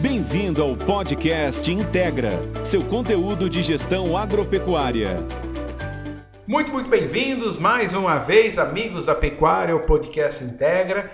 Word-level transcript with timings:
Bem-vindo 0.00 0.62
ao 0.62 0.76
podcast 0.76 1.72
Integra, 1.72 2.30
seu 2.62 2.84
conteúdo 2.84 3.50
de 3.50 3.64
gestão 3.64 4.16
agropecuária. 4.16 5.26
Muito, 6.46 6.70
muito 6.70 6.88
bem-vindos 6.88 7.58
mais 7.58 7.94
uma 7.94 8.16
vez, 8.16 8.58
amigos 8.58 9.06
da 9.06 9.14
Pecuária, 9.16 9.74
o 9.74 9.80
podcast 9.80 10.44
Integra. 10.44 11.10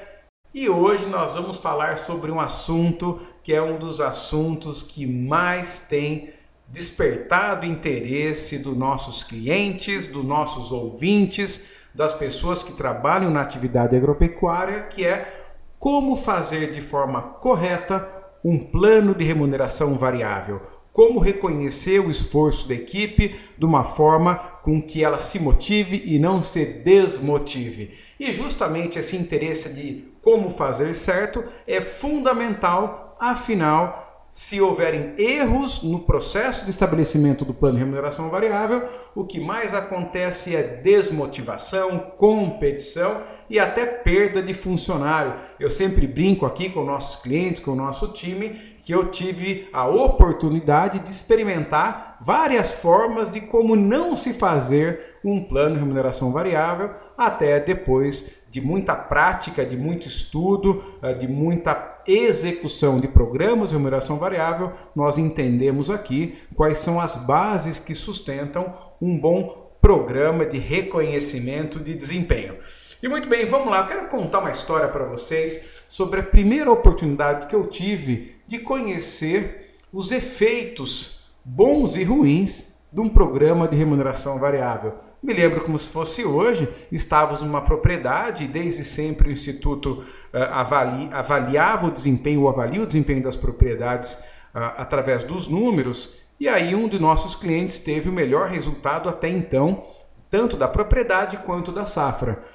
E 0.53 0.69
hoje 0.69 1.07
nós 1.07 1.35
vamos 1.35 1.57
falar 1.57 1.97
sobre 1.97 2.31
um 2.31 2.39
assunto 2.39 3.23
que 3.43 3.55
é 3.55 3.63
um 3.63 3.79
dos 3.79 4.03
assuntos 4.03 4.83
que 4.83 5.07
mais 5.07 5.81
tem 5.81 6.35
despertado 6.69 7.65
interesse 7.65 8.59
dos 8.59 8.77
nossos 8.77 9.23
clientes, 9.23 10.09
dos 10.09 10.27
nossos 10.27 10.71
ouvintes, 10.71 11.67
das 11.95 12.13
pessoas 12.13 12.63
que 12.63 12.75
trabalham 12.75 13.31
na 13.31 13.41
atividade 13.41 13.97
agropecuária, 13.97 14.83
que 14.83 15.07
é 15.07 15.43
como 15.79 16.17
fazer 16.17 16.73
de 16.73 16.83
forma 16.83 17.23
correta 17.23 18.14
um 18.45 18.59
plano 18.59 19.15
de 19.15 19.25
remuneração 19.25 19.95
variável. 19.95 20.61
Como 20.93 21.19
reconhecer 21.19 21.99
o 21.99 22.11
esforço 22.11 22.69
da 22.69 22.75
equipe 22.75 23.35
de 23.59 23.65
uma 23.65 23.85
forma 23.85 24.37
com 24.63 24.81
que 24.81 25.03
ela 25.03 25.19
se 25.19 25.41
motive 25.41 26.03
e 26.05 26.19
não 26.19 26.43
se 26.43 26.65
desmotive. 26.65 27.95
E 28.21 28.33
justamente 28.33 28.99
esse 28.99 29.17
interesse 29.17 29.75
de 29.75 30.05
como 30.23 30.51
fazer 30.51 30.95
certo 30.95 31.43
é 31.67 31.81
fundamental, 31.81 33.17
afinal, 33.19 34.29
se 34.31 34.61
houverem 34.61 35.15
erros 35.17 35.83
no 35.83 36.01
processo 36.01 36.65
de 36.65 36.71
estabelecimento 36.71 37.45
do 37.45 37.55
plano 37.55 37.77
de 37.77 37.85
remuneração 37.85 38.31
variável, 38.31 38.89
o 39.15 39.25
que 39.25 39.39
mais 39.39 39.73
acontece 39.73 40.57
é 40.57 40.63
desmotivação, 40.63 41.99
competição 42.19 43.23
e 43.49 43.59
até 43.59 43.87
perda 43.87 44.43
de 44.43 44.55
funcionário. 44.55 45.35
Eu 45.59 45.71
sempre 45.71 46.07
brinco 46.07 46.47
aqui 46.47 46.71
com 46.71 46.85
nossos 46.85 47.21
clientes, 47.23 47.63
com 47.63 47.73
o 47.73 47.77
nosso 47.77 48.09
time, 48.09 48.75
que 48.83 48.95
eu 48.95 49.11
tive 49.11 49.69
a 49.73 49.87
oportunidade 49.87 50.99
de 50.99 51.11
experimentar 51.11 52.19
várias 52.21 52.73
formas 52.73 53.31
de 53.31 53.41
como 53.41 53.75
não 53.75 54.15
se 54.15 54.35
fazer 54.35 55.17
um 55.25 55.43
plano 55.43 55.75
de 55.75 55.81
remuneração 55.81 56.31
variável, 56.31 56.91
até 57.17 57.59
depois 57.59 58.45
de 58.51 58.61
muita 58.61 58.95
prática, 58.95 59.65
de 59.65 59.77
muito 59.77 60.07
estudo, 60.07 60.85
eh, 61.03 61.15
de 61.15 61.27
muita 61.27 62.03
execução 62.07 63.01
de 63.01 63.09
programas 63.09 63.71
de 63.71 63.77
remuneração 63.77 64.19
variável, 64.19 64.73
nós 64.95 65.17
entendemos 65.17 65.91
aqui 65.91 66.37
quais 66.55 66.79
são 66.79 67.01
as 67.01 67.15
bases 67.17 67.79
que 67.79 67.95
sustentam 67.95 68.75
um 69.01 69.19
bom 69.19 69.73
programa 69.81 70.47
de 70.47 70.59
reconhecimento 70.59 71.79
de 71.79 71.95
desempenho. 71.95 72.57
E 73.03 73.09
muito 73.09 73.29
bem, 73.29 73.45
vamos 73.47 73.69
lá, 73.71 73.81
eu 73.81 73.87
quero 73.87 74.09
contar 74.09 74.39
uma 74.39 74.51
história 74.51 74.89
para 74.89 75.05
vocês 75.05 75.85
sobre 75.89 76.21
a 76.21 76.23
primeira 76.23 76.71
oportunidade 76.71 77.47
que 77.47 77.55
eu 77.55 77.67
tive 77.67 78.37
de 78.47 78.59
conhecer 78.59 79.77
os 79.93 80.13
efeitos 80.13 81.21
bons 81.45 81.97
e 81.97 82.05
ruins 82.05 82.75
de 82.93 83.01
um 83.01 83.09
programa 83.09 83.69
de 83.69 83.77
remuneração 83.77 84.39
variável. 84.39 84.95
Me 85.23 85.33
lembro 85.33 85.63
como 85.63 85.79
se 85.79 85.89
fosse 85.89 86.25
hoje, 86.25 86.69
estávamos 86.93 87.43
numa 87.43 87.63
propriedade 87.63 88.47
desde 88.47 88.85
sempre 88.85 89.29
o 89.29 89.33
Instituto 89.33 90.05
uh, 90.33 90.39
avali, 90.51 91.09
avaliava 91.13 91.87
o 91.87 91.91
desempenho, 91.91 92.43
ou 92.43 92.49
avalia 92.49 92.83
o 92.83 92.87
desempenho 92.87 93.23
das 93.23 93.35
propriedades 93.35 94.15
uh, 94.55 94.77
através 94.77 95.25
dos 95.25 95.49
números, 95.49 96.17
e 96.39 96.49
aí 96.49 96.75
um 96.75 96.89
de 96.89 96.99
nossos 96.99 97.35
clientes 97.35 97.79
teve 97.79 98.09
o 98.09 98.13
melhor 98.13 98.51
resultado 98.51 99.09
até 99.09 99.29
então, 99.29 99.85
tanto 100.31 100.57
da 100.57 100.69
propriedade 100.69 101.39
quanto 101.39 101.73
da 101.73 101.87
safra. 101.87 102.54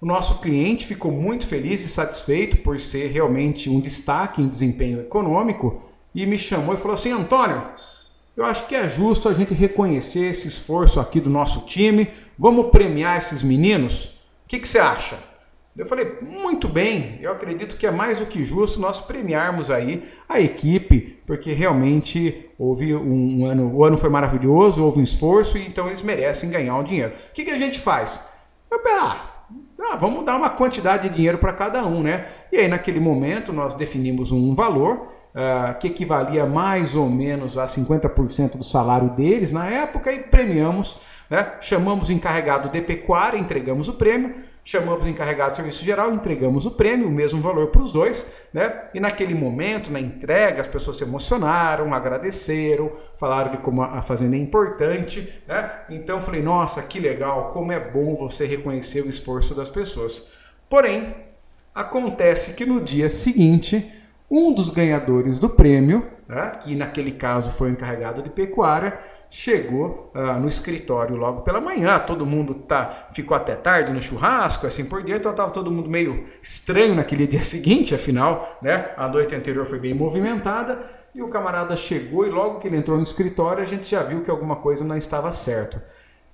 O 0.00 0.06
nosso 0.06 0.40
cliente 0.40 0.86
ficou 0.86 1.10
muito 1.10 1.46
feliz 1.46 1.84
e 1.84 1.88
satisfeito 1.88 2.58
por 2.58 2.78
ser 2.78 3.08
realmente 3.08 3.68
um 3.68 3.80
destaque 3.80 4.40
em 4.40 4.48
desempenho 4.48 5.00
econômico 5.00 5.82
e 6.14 6.24
me 6.24 6.38
chamou 6.38 6.74
e 6.74 6.78
falou 6.78 6.94
assim: 6.94 7.10
Antônio, 7.10 7.62
eu 8.36 8.44
acho 8.44 8.66
que 8.68 8.76
é 8.76 8.88
justo 8.88 9.28
a 9.28 9.34
gente 9.34 9.54
reconhecer 9.54 10.26
esse 10.26 10.46
esforço 10.46 11.00
aqui 11.00 11.20
do 11.20 11.28
nosso 11.28 11.62
time. 11.62 12.08
Vamos 12.38 12.70
premiar 12.70 13.18
esses 13.18 13.42
meninos? 13.42 14.04
O 14.44 14.48
que, 14.48 14.60
que 14.60 14.68
você 14.68 14.78
acha? 14.78 15.18
Eu 15.76 15.86
falei, 15.86 16.18
muito 16.20 16.66
bem, 16.66 17.18
eu 17.20 17.30
acredito 17.30 17.76
que 17.76 17.86
é 17.86 17.90
mais 17.90 18.18
do 18.18 18.26
que 18.26 18.44
justo 18.44 18.80
nós 18.80 18.98
premiarmos 18.98 19.70
aí 19.70 20.08
a 20.28 20.40
equipe, 20.40 21.20
porque 21.24 21.52
realmente 21.52 22.50
houve 22.58 22.96
um 22.96 23.46
ano, 23.46 23.72
o 23.72 23.84
ano 23.84 23.96
foi 23.96 24.10
maravilhoso, 24.10 24.82
houve 24.82 24.98
um 24.98 25.04
esforço, 25.04 25.56
e 25.56 25.64
então 25.64 25.86
eles 25.86 26.02
merecem 26.02 26.50
ganhar 26.50 26.74
um 26.74 26.82
dinheiro. 26.82 27.12
O 27.30 27.32
que, 27.32 27.44
que 27.44 27.50
a 27.52 27.58
gente 27.58 27.78
faz? 27.78 28.20
Eu, 28.68 28.80
ah, 28.88 29.37
ah, 29.90 29.96
vamos 29.96 30.24
dar 30.24 30.36
uma 30.36 30.50
quantidade 30.50 31.08
de 31.08 31.14
dinheiro 31.14 31.38
para 31.38 31.52
cada 31.52 31.84
um, 31.84 32.02
né? 32.02 32.26
E 32.52 32.58
aí, 32.58 32.68
naquele 32.68 33.00
momento, 33.00 33.52
nós 33.52 33.74
definimos 33.74 34.32
um 34.32 34.54
valor 34.54 35.08
uh, 35.34 35.78
que 35.78 35.88
equivalia 35.88 36.46
mais 36.46 36.94
ou 36.94 37.08
menos 37.08 37.56
a 37.56 37.64
50% 37.64 38.56
do 38.56 38.64
salário 38.64 39.10
deles 39.10 39.52
na 39.52 39.66
época 39.66 40.12
e 40.12 40.20
premiamos, 40.20 41.00
né? 41.30 41.52
chamamos 41.60 42.08
o 42.08 42.12
encarregado 42.12 42.68
de 42.68 42.80
pecuária, 42.80 43.38
entregamos 43.38 43.88
o 43.88 43.94
prêmio, 43.94 44.34
chamamos 44.68 45.06
o 45.06 45.08
encarregado 45.08 45.52
de 45.52 45.56
serviço 45.56 45.82
geral, 45.82 46.12
entregamos 46.12 46.66
o 46.66 46.72
prêmio, 46.72 47.08
o 47.08 47.10
mesmo 47.10 47.40
valor 47.40 47.68
para 47.68 47.80
os 47.80 47.90
dois, 47.90 48.30
né? 48.52 48.82
E 48.92 49.00
naquele 49.00 49.34
momento, 49.34 49.90
na 49.90 49.98
entrega, 49.98 50.60
as 50.60 50.66
pessoas 50.66 50.98
se 50.98 51.04
emocionaram, 51.04 51.94
agradeceram, 51.94 52.92
falaram 53.16 53.52
de 53.52 53.56
como 53.62 53.80
a 53.80 54.02
fazenda 54.02 54.36
é 54.36 54.38
importante, 54.38 55.32
né? 55.48 55.72
Então 55.88 56.20
falei, 56.20 56.42
nossa, 56.42 56.82
que 56.82 57.00
legal, 57.00 57.50
como 57.54 57.72
é 57.72 57.80
bom 57.80 58.14
você 58.14 58.44
reconhecer 58.44 59.00
o 59.00 59.08
esforço 59.08 59.54
das 59.54 59.70
pessoas. 59.70 60.30
Porém, 60.68 61.16
acontece 61.74 62.52
que 62.52 62.66
no 62.66 62.78
dia 62.78 63.08
seguinte 63.08 63.90
um 64.30 64.52
dos 64.52 64.68
ganhadores 64.68 65.38
do 65.38 65.48
prêmio, 65.48 66.06
né, 66.28 66.52
que 66.60 66.76
naquele 66.76 67.12
caso 67.12 67.48
foi 67.52 67.70
o 67.70 67.72
encarregado 67.72 68.22
de 68.22 68.28
pecuária, 68.28 68.98
chegou 69.30 70.10
uh, 70.14 70.38
no 70.40 70.48
escritório 70.48 71.16
logo 71.16 71.42
pela 71.42 71.60
manhã. 71.60 71.98
Todo 71.98 72.24
mundo 72.24 72.54
tá, 72.54 73.08
ficou 73.12 73.36
até 73.36 73.54
tarde 73.54 73.92
no 73.92 74.00
churrasco, 74.00 74.66
assim 74.66 74.84
por 74.84 75.02
diante. 75.02 75.20
Então 75.20 75.32
estava 75.32 75.50
todo 75.50 75.70
mundo 75.70 75.88
meio 75.88 76.26
estranho 76.42 76.94
naquele 76.94 77.26
dia 77.26 77.42
seguinte, 77.44 77.94
afinal, 77.94 78.58
né, 78.62 78.92
a 78.96 79.08
noite 79.08 79.34
anterior 79.34 79.66
foi 79.66 79.78
bem 79.78 79.94
movimentada. 79.94 80.98
E 81.14 81.22
o 81.22 81.28
camarada 81.28 81.74
chegou 81.74 82.26
e 82.26 82.30
logo 82.30 82.60
que 82.60 82.68
ele 82.68 82.76
entrou 82.76 82.96
no 82.96 83.02
escritório, 83.02 83.62
a 83.62 83.66
gente 83.66 83.90
já 83.90 84.02
viu 84.02 84.22
que 84.22 84.30
alguma 84.30 84.56
coisa 84.56 84.84
não 84.84 84.96
estava 84.96 85.32
certo. 85.32 85.80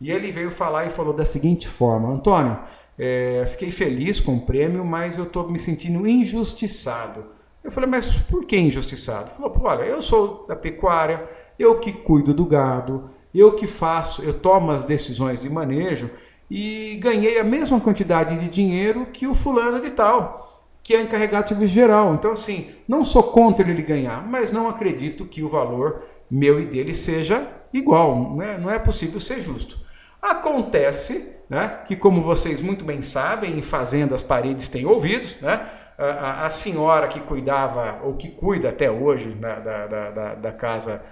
E 0.00 0.10
ele 0.10 0.30
veio 0.30 0.50
falar 0.50 0.84
e 0.84 0.90
falou 0.90 1.14
da 1.14 1.24
seguinte 1.24 1.66
forma: 1.66 2.08
Antônio, 2.08 2.58
é, 2.98 3.44
fiquei 3.48 3.70
feliz 3.70 4.20
com 4.20 4.36
o 4.36 4.40
prêmio, 4.40 4.84
mas 4.84 5.16
eu 5.16 5.24
estou 5.24 5.48
me 5.48 5.58
sentindo 5.58 6.06
injustiçado. 6.06 7.24
Eu 7.62 7.72
falei, 7.72 7.88
mas 7.88 8.10
por 8.12 8.44
que 8.44 8.56
injustiçado? 8.56 9.30
Ele 9.30 9.36
falou, 9.36 9.58
olha, 9.62 9.84
eu 9.84 10.02
sou 10.02 10.46
da 10.46 10.54
pecuária, 10.54 11.26
eu 11.58 11.78
que 11.78 11.92
cuido 11.92 12.34
do 12.34 12.44
gado, 12.44 13.10
eu 13.34 13.52
que 13.52 13.66
faço, 13.66 14.22
eu 14.22 14.34
tomo 14.34 14.70
as 14.70 14.84
decisões 14.84 15.40
de 15.40 15.50
manejo 15.50 16.10
e 16.50 16.96
ganhei 17.02 17.38
a 17.38 17.44
mesma 17.44 17.80
quantidade 17.80 18.38
de 18.38 18.48
dinheiro 18.48 19.06
que 19.06 19.26
o 19.26 19.34
fulano 19.34 19.80
de 19.80 19.90
tal, 19.90 20.64
que 20.82 20.94
é 20.94 21.02
encarregado 21.02 21.44
de 21.44 21.48
serviço 21.50 21.72
geral. 21.72 22.14
Então, 22.14 22.30
assim, 22.30 22.70
não 22.86 23.04
sou 23.04 23.22
contra 23.22 23.68
ele 23.68 23.82
ganhar, 23.82 24.26
mas 24.26 24.52
não 24.52 24.68
acredito 24.68 25.24
que 25.24 25.42
o 25.42 25.48
valor 25.48 26.04
meu 26.30 26.60
e 26.60 26.66
dele 26.66 26.94
seja 26.94 27.50
igual. 27.72 28.16
Não 28.16 28.42
é, 28.42 28.58
não 28.58 28.70
é 28.70 28.78
possível 28.78 29.18
ser 29.18 29.40
justo. 29.40 29.78
Acontece 30.20 31.34
né, 31.48 31.80
que, 31.86 31.96
como 31.96 32.22
vocês 32.22 32.60
muito 32.60 32.84
bem 32.84 33.02
sabem, 33.02 33.58
em 33.58 33.62
fazendas 33.62 34.22
paredes 34.22 34.68
têm 34.68 34.86
ouvidos, 34.86 35.36
né? 35.40 35.68
A, 35.98 36.46
a, 36.46 36.50
senhora 36.50 37.08
que 37.08 37.20
cuidava, 37.20 38.00
ou 38.02 38.14
que 38.14 38.30
cuida 38.30 38.68
até 38.68 38.90
hoje 38.90 39.30
da, 39.30 39.58
da, 39.60 39.86
da, 39.86 40.34
da 40.34 40.52
casa 40.52 41.02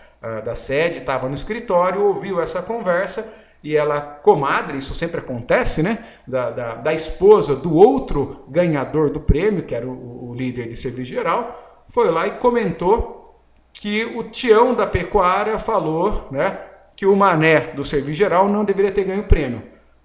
da 0.45 0.55
sede, 0.55 0.99
estava 0.99 1.27
no 1.27 1.35
escritório, 1.35 2.05
ouviu 2.05 2.41
essa 2.41 2.63
conversa 2.63 3.43
e 3.63 3.77
ela, 3.77 4.01
comadre, 4.01 4.79
isso 4.79 4.95
sempre 4.95 5.21
acontece, 5.21 5.83
né? 5.83 6.05
Da, 6.27 6.51
da, 6.51 6.75
da 6.75 6.93
esposa 6.93 7.55
do 7.55 7.77
outro 7.77 8.45
ganhador 8.49 9.11
do 9.11 9.21
prêmio, 9.21 9.63
que 9.63 9.75
era 9.75 9.87
o, 9.87 10.31
o, 10.31 10.35
líder 10.35 10.69
de 10.69 10.77
serviço 10.77 11.11
geral, 11.11 11.85
foi 11.89 12.11
lá 12.11 12.27
e 12.27 12.33
comentou 12.33 13.41
que 13.73 14.05
o 14.05 14.25
Tião 14.25 14.75
da 14.75 14.87
pecuária 14.87 15.59
falou, 15.59 16.27
né? 16.31 16.59
Que 16.97 17.07
o 17.07 17.15
mané 17.15 17.69
do 17.69 17.85
serviço 17.85 18.19
geral 18.19 18.49
não 18.49 18.65
deveria 18.65 18.91
ter 18.91 19.05
ganho 19.05 19.23
o 19.23 19.29
prêmio. 19.29 19.63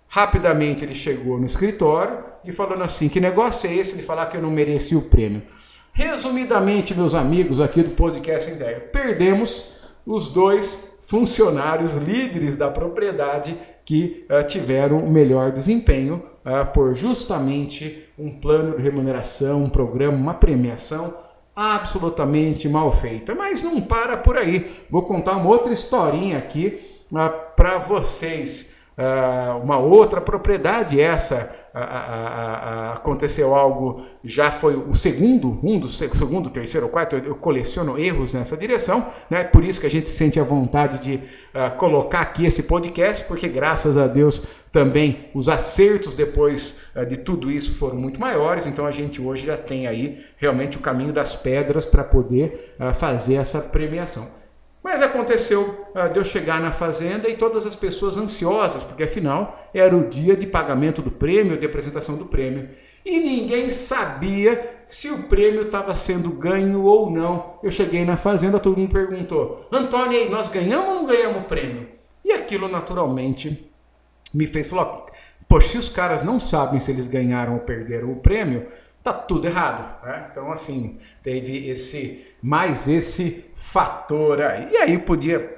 Rapidamente 0.08 0.84
ele 0.84 0.94
chegou 0.94 1.38
no 1.38 1.46
escritório 1.46 2.24
e 2.44 2.52
falando 2.52 2.84
assim: 2.84 3.10
que 3.10 3.20
negócio 3.20 3.70
é 3.70 3.76
esse 3.76 3.98
de 3.98 4.04
falar 4.04 4.28
que 4.28 4.38
eu 4.38 4.42
não 4.42 4.52
mereci 4.52 4.96
o 4.96 5.04
prêmio? 5.04 5.44
Resumidamente, 5.92 6.94
meus 6.94 7.16
amigos 7.16 7.60
aqui 7.60 7.82
do 7.82 7.92
podcast 7.92 8.52
Integra, 8.52 8.82
perdemos 8.82 9.78
os 10.06 10.30
dois 10.30 11.00
funcionários 11.08 11.96
líderes 11.96 12.56
da 12.56 12.70
propriedade 12.70 13.58
que 13.84 14.26
uh, 14.30 14.46
tiveram 14.46 15.00
o 15.00 15.10
melhor 15.10 15.52
desempenho 15.52 16.24
uh, 16.46 16.72
por 16.74 16.94
justamente 16.94 18.06
um 18.20 18.30
plano 18.30 18.76
de 18.76 18.84
remuneração, 18.84 19.64
um 19.64 19.70
programa, 19.70 20.18
uma 20.18 20.34
premiação 20.34 21.18
absolutamente 21.56 22.70
mal 22.70 22.92
feita. 22.92 23.34
Mas 23.34 23.64
não 23.64 23.82
para 23.82 24.18
por 24.18 24.38
aí. 24.38 24.84
Vou 24.90 25.04
contar 25.04 25.38
uma 25.38 25.50
outra 25.50 25.74
historinha 25.74 26.38
aqui 26.38 26.80
uh, 27.12 27.56
para 27.56 27.80
vocês. 27.80 28.77
Uma 29.62 29.78
outra 29.78 30.20
propriedade 30.20 31.00
essa 31.00 31.56
a, 31.78 31.84
a, 31.84 32.90
a, 32.90 32.94
aconteceu 32.94 33.54
algo, 33.54 34.04
já 34.24 34.50
foi 34.52 34.76
o 34.76 34.96
segundo, 34.96 35.60
um 35.64 35.80
do 35.80 35.88
segundo, 35.88 36.50
terceiro, 36.50 36.90
quarto, 36.90 37.16
eu, 37.16 37.26
eu 37.26 37.36
coleciono 37.36 38.00
erros 38.00 38.34
nessa 38.34 38.58
direção, 38.58 39.06
né? 39.30 39.44
Por 39.44 39.64
isso 39.64 39.80
que 39.80 39.86
a 39.86 39.90
gente 39.90 40.10
sente 40.10 40.40
a 40.40 40.44
vontade 40.44 41.04
de 41.04 41.16
uh, 41.16 41.78
colocar 41.78 42.22
aqui 42.22 42.46
esse 42.46 42.64
podcast, 42.64 43.26
porque 43.28 43.48
graças 43.48 43.96
a 43.96 44.08
Deus 44.08 44.42
também 44.72 45.30
os 45.34 45.50
acertos 45.50 46.16
depois 46.16 46.82
uh, 46.96 47.06
de 47.06 47.18
tudo 47.18 47.52
isso 47.52 47.76
foram 47.76 47.98
muito 47.98 48.20
maiores, 48.20 48.66
então 48.66 48.86
a 48.86 48.92
gente 48.92 49.22
hoje 49.22 49.46
já 49.46 49.58
tem 49.58 49.86
aí 49.86 50.26
realmente 50.38 50.78
o 50.78 50.82
caminho 50.82 51.14
das 51.14 51.36
pedras 51.36 51.86
para 51.86 52.04
poder 52.04 52.76
uh, 52.80 52.94
fazer 52.94 53.36
essa 53.36 53.62
premiação. 53.62 54.37
Mas 54.88 55.02
aconteceu 55.02 55.90
uh, 55.94 56.14
de 56.14 56.18
eu 56.18 56.24
chegar 56.24 56.62
na 56.62 56.72
fazenda 56.72 57.28
e 57.28 57.36
todas 57.36 57.66
as 57.66 57.76
pessoas 57.76 58.16
ansiosas, 58.16 58.82
porque 58.84 59.04
afinal 59.04 59.70
era 59.74 59.94
o 59.94 60.08
dia 60.08 60.34
de 60.34 60.48
pagamento 60.48 61.02
do 61.02 61.12
prêmio, 61.12 61.60
de 61.60 61.66
apresentação 61.66 62.16
do 62.16 62.24
prêmio. 62.24 62.70
E 63.06 63.20
ninguém 63.20 63.70
sabia 63.70 64.78
se 64.88 65.10
o 65.10 65.24
prêmio 65.24 65.64
estava 65.64 65.94
sendo 65.94 66.30
ganho 66.30 66.84
ou 66.84 67.12
não. 67.12 67.60
Eu 67.62 67.70
cheguei 67.70 68.06
na 68.06 68.16
fazenda, 68.16 68.62
todo 68.62 68.78
mundo 68.78 68.94
perguntou: 68.94 69.68
Antônio, 69.74 70.32
nós 70.32 70.48
ganhamos 70.48 70.88
ou 70.88 70.96
não 70.96 71.06
ganhamos 71.06 71.42
o 71.42 71.48
prêmio? 71.50 71.90
E 72.24 72.32
aquilo 72.32 72.70
naturalmente 72.70 73.70
me 74.34 74.48
fez 74.48 74.70
falar: 74.70 75.06
Poxa, 75.50 75.68
se 75.68 75.78
os 75.78 75.90
caras 75.90 76.24
não 76.24 76.40
sabem 76.40 76.80
se 76.80 76.92
eles 76.92 77.08
ganharam 77.08 77.56
ou 77.56 77.60
perderam 77.60 78.14
o 78.14 78.22
prêmio, 78.22 78.68
tá 79.12 79.20
tudo 79.20 79.48
errado. 79.48 80.06
Né? 80.06 80.28
Então, 80.32 80.52
assim, 80.52 80.98
teve 81.24 81.70
esse 81.70 82.26
mais 82.42 82.88
esse 82.88 83.46
fator 83.56 84.42
aí. 84.42 84.70
E 84.72 84.78
aí 84.78 84.98
podia 84.98 85.58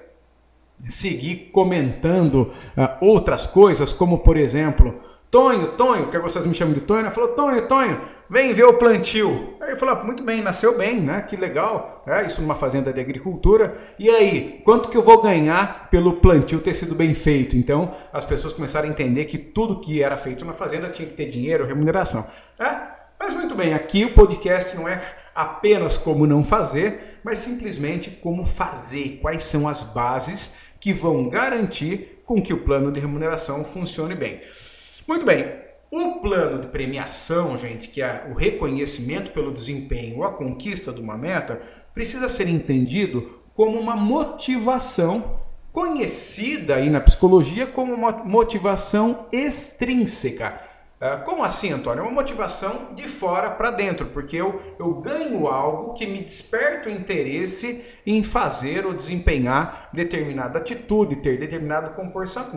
seguir 0.87 1.49
comentando 1.51 2.53
uh, 2.77 3.05
outras 3.05 3.45
coisas, 3.45 3.91
como 3.91 4.19
por 4.19 4.37
exemplo, 4.37 4.99
Tonho, 5.29 5.73
Tonho, 5.73 6.09
que 6.09 6.17
vocês 6.17 6.45
me 6.45 6.55
chamam 6.55 6.73
de 6.73 6.81
Tonho, 6.81 7.03
né? 7.03 7.11
falou, 7.11 7.29
Tonho, 7.29 7.67
Tonho, 7.67 8.01
vem 8.29 8.53
ver 8.53 8.63
o 8.63 8.73
plantio. 8.73 9.55
Aí 9.61 9.71
eu 9.71 9.77
falei, 9.77 9.95
ah, 9.95 10.03
muito 10.03 10.23
bem, 10.23 10.41
nasceu 10.41 10.75
bem, 10.75 10.99
né? 10.99 11.21
Que 11.21 11.35
legal, 11.35 12.03
é, 12.07 12.25
isso 12.25 12.41
numa 12.41 12.55
fazenda 12.55 12.91
de 12.91 12.99
agricultura. 12.99 13.77
E 13.99 14.09
aí, 14.09 14.61
quanto 14.63 14.89
que 14.89 14.97
eu 14.97 15.03
vou 15.03 15.21
ganhar 15.21 15.89
pelo 15.89 16.13
plantio 16.13 16.59
ter 16.59 16.73
sido 16.73 16.95
bem 16.95 17.13
feito? 17.13 17.55
Então, 17.55 17.93
as 18.11 18.25
pessoas 18.25 18.53
começaram 18.53 18.87
a 18.87 18.91
entender 18.91 19.25
que 19.25 19.37
tudo 19.37 19.81
que 19.81 20.01
era 20.01 20.17
feito 20.17 20.43
na 20.45 20.53
fazenda 20.53 20.89
tinha 20.89 21.07
que 21.07 21.13
ter 21.13 21.27
dinheiro, 21.27 21.67
remuneração. 21.67 22.25
É? 22.57 22.98
Mas 23.19 23.33
muito 23.33 23.53
bem, 23.53 23.73
aqui 23.73 24.05
o 24.05 24.13
podcast 24.13 24.77
não 24.77 24.87
é 24.87 25.15
apenas 25.35 25.97
como 25.97 26.25
não 26.25 26.41
fazer, 26.41 27.19
mas 27.21 27.39
simplesmente 27.39 28.09
como 28.09 28.45
fazer, 28.45 29.19
quais 29.21 29.43
são 29.43 29.67
as 29.67 29.83
bases 29.83 30.55
que 30.79 30.93
vão 30.93 31.27
garantir 31.27 32.21
com 32.23 32.41
que 32.41 32.53
o 32.53 32.63
plano 32.63 32.89
de 32.93 32.99
remuneração 32.99 33.65
funcione 33.65 34.15
bem. 34.15 34.39
Muito 35.05 35.25
bem, 35.25 35.51
o 35.91 36.21
plano 36.21 36.61
de 36.61 36.67
premiação, 36.67 37.57
gente, 37.57 37.89
que 37.89 38.01
é 38.01 38.25
o 38.31 38.33
reconhecimento 38.33 39.31
pelo 39.31 39.53
desempenho 39.53 40.19
ou 40.19 40.23
a 40.23 40.31
conquista 40.31 40.93
de 40.93 41.01
uma 41.01 41.17
meta, 41.17 41.61
precisa 41.93 42.29
ser 42.29 42.47
entendido 42.47 43.41
como 43.53 43.77
uma 43.77 43.97
motivação 43.97 45.41
conhecida 45.73 46.75
aí 46.75 46.89
na 46.89 47.01
psicologia 47.01 47.67
como 47.67 47.93
uma 47.93 48.13
motivação 48.23 49.27
extrínseca 49.29 50.68
como 51.23 51.45
assim, 51.45 51.71
Antônio? 51.71 52.01
É 52.01 52.03
uma 52.03 52.11
motivação 52.11 52.89
de 52.93 53.07
fora 53.07 53.49
para 53.49 53.71
dentro, 53.71 54.07
porque 54.07 54.35
eu, 54.35 54.61
eu 54.77 54.95
ganho 54.95 55.47
algo 55.47 55.93
que 55.93 56.05
me 56.05 56.21
desperta 56.21 56.89
o 56.89 56.91
interesse 56.91 57.81
em 58.05 58.21
fazer 58.21 58.85
ou 58.85 58.93
desempenhar 58.93 59.89
determinada 59.93 60.59
atitude, 60.59 61.15
ter 61.17 61.39
determinado 61.39 61.91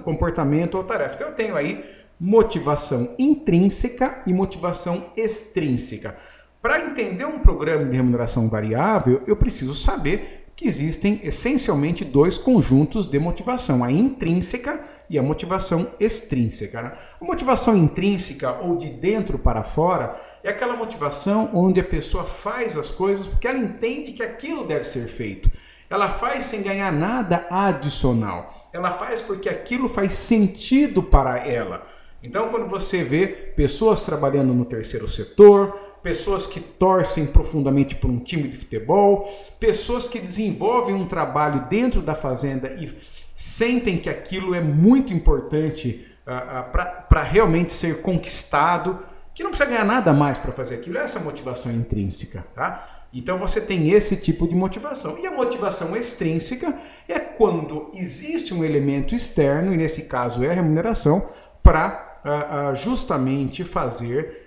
comportamento 0.02 0.74
ou 0.74 0.82
tarefa. 0.82 1.14
Então 1.14 1.28
eu 1.28 1.34
tenho 1.34 1.54
aí 1.54 1.84
motivação 2.18 3.14
intrínseca 3.16 4.22
e 4.26 4.32
motivação 4.32 5.12
extrínseca. 5.16 6.16
Para 6.60 6.80
entender 6.80 7.24
um 7.24 7.38
programa 7.38 7.84
de 7.84 7.96
remuneração 7.96 8.48
variável, 8.48 9.22
eu 9.24 9.36
preciso 9.36 9.74
saber 9.74 10.46
que 10.56 10.66
existem 10.66 11.20
essencialmente 11.22 12.04
dois 12.04 12.38
conjuntos 12.38 13.06
de 13.06 13.18
motivação, 13.18 13.82
a 13.82 13.90
intrínseca 13.90 14.84
e 15.08 15.18
a 15.18 15.22
motivação 15.22 15.88
extrínseca. 16.00 16.82
Né? 16.82 16.92
A 17.20 17.24
motivação 17.24 17.76
intrínseca 17.76 18.58
ou 18.60 18.76
de 18.76 18.88
dentro 18.88 19.38
para 19.38 19.62
fora 19.62 20.20
é 20.42 20.50
aquela 20.50 20.76
motivação 20.76 21.50
onde 21.54 21.80
a 21.80 21.84
pessoa 21.84 22.24
faz 22.24 22.76
as 22.76 22.90
coisas 22.90 23.26
porque 23.26 23.46
ela 23.46 23.58
entende 23.58 24.12
que 24.12 24.22
aquilo 24.22 24.66
deve 24.66 24.84
ser 24.84 25.06
feito. 25.06 25.50
Ela 25.88 26.08
faz 26.08 26.44
sem 26.44 26.62
ganhar 26.62 26.90
nada 26.90 27.46
adicional. 27.50 28.70
Ela 28.72 28.90
faz 28.90 29.20
porque 29.20 29.48
aquilo 29.48 29.88
faz 29.88 30.14
sentido 30.14 31.02
para 31.02 31.46
ela. 31.46 31.86
Então, 32.22 32.48
quando 32.48 32.68
você 32.68 33.02
vê 33.02 33.26
pessoas 33.26 34.02
trabalhando 34.02 34.54
no 34.54 34.64
terceiro 34.64 35.06
setor, 35.08 35.76
pessoas 36.02 36.46
que 36.46 36.60
torcem 36.60 37.26
profundamente 37.26 37.94
por 37.94 38.10
um 38.10 38.18
time 38.18 38.48
de 38.48 38.56
futebol, 38.56 39.28
pessoas 39.60 40.08
que 40.08 40.18
desenvolvem 40.18 40.94
um 40.94 41.06
trabalho 41.06 41.66
dentro 41.68 42.00
da 42.00 42.14
fazenda 42.14 42.72
e 42.72 42.92
sentem 43.34 43.98
que 43.98 44.08
aquilo 44.08 44.54
é 44.54 44.60
muito 44.60 45.12
importante 45.12 46.06
uh, 46.26 46.60
uh, 46.60 47.06
para 47.08 47.22
realmente 47.22 47.72
ser 47.72 48.02
conquistado, 48.02 49.00
que 49.34 49.42
não 49.42 49.50
precisa 49.50 49.68
ganhar 49.68 49.84
nada 49.84 50.12
mais 50.12 50.38
para 50.38 50.52
fazer 50.52 50.76
aquilo, 50.76 50.98
é 50.98 51.02
essa 51.02 51.20
motivação 51.20 51.72
intrínseca. 51.72 52.44
Tá? 52.54 53.06
Então 53.12 53.38
você 53.38 53.60
tem 53.60 53.90
esse 53.90 54.16
tipo 54.16 54.46
de 54.46 54.54
motivação. 54.54 55.18
E 55.18 55.26
a 55.26 55.30
motivação 55.30 55.96
extrínseca 55.96 56.78
é 57.08 57.18
quando 57.18 57.90
existe 57.94 58.54
um 58.54 58.64
elemento 58.64 59.14
externo, 59.14 59.72
e 59.72 59.76
nesse 59.76 60.04
caso 60.04 60.44
é 60.44 60.50
a 60.50 60.54
remuneração, 60.54 61.28
para 61.62 62.20
uh, 62.24 62.74
justamente 62.74 63.64
fazer 63.64 64.40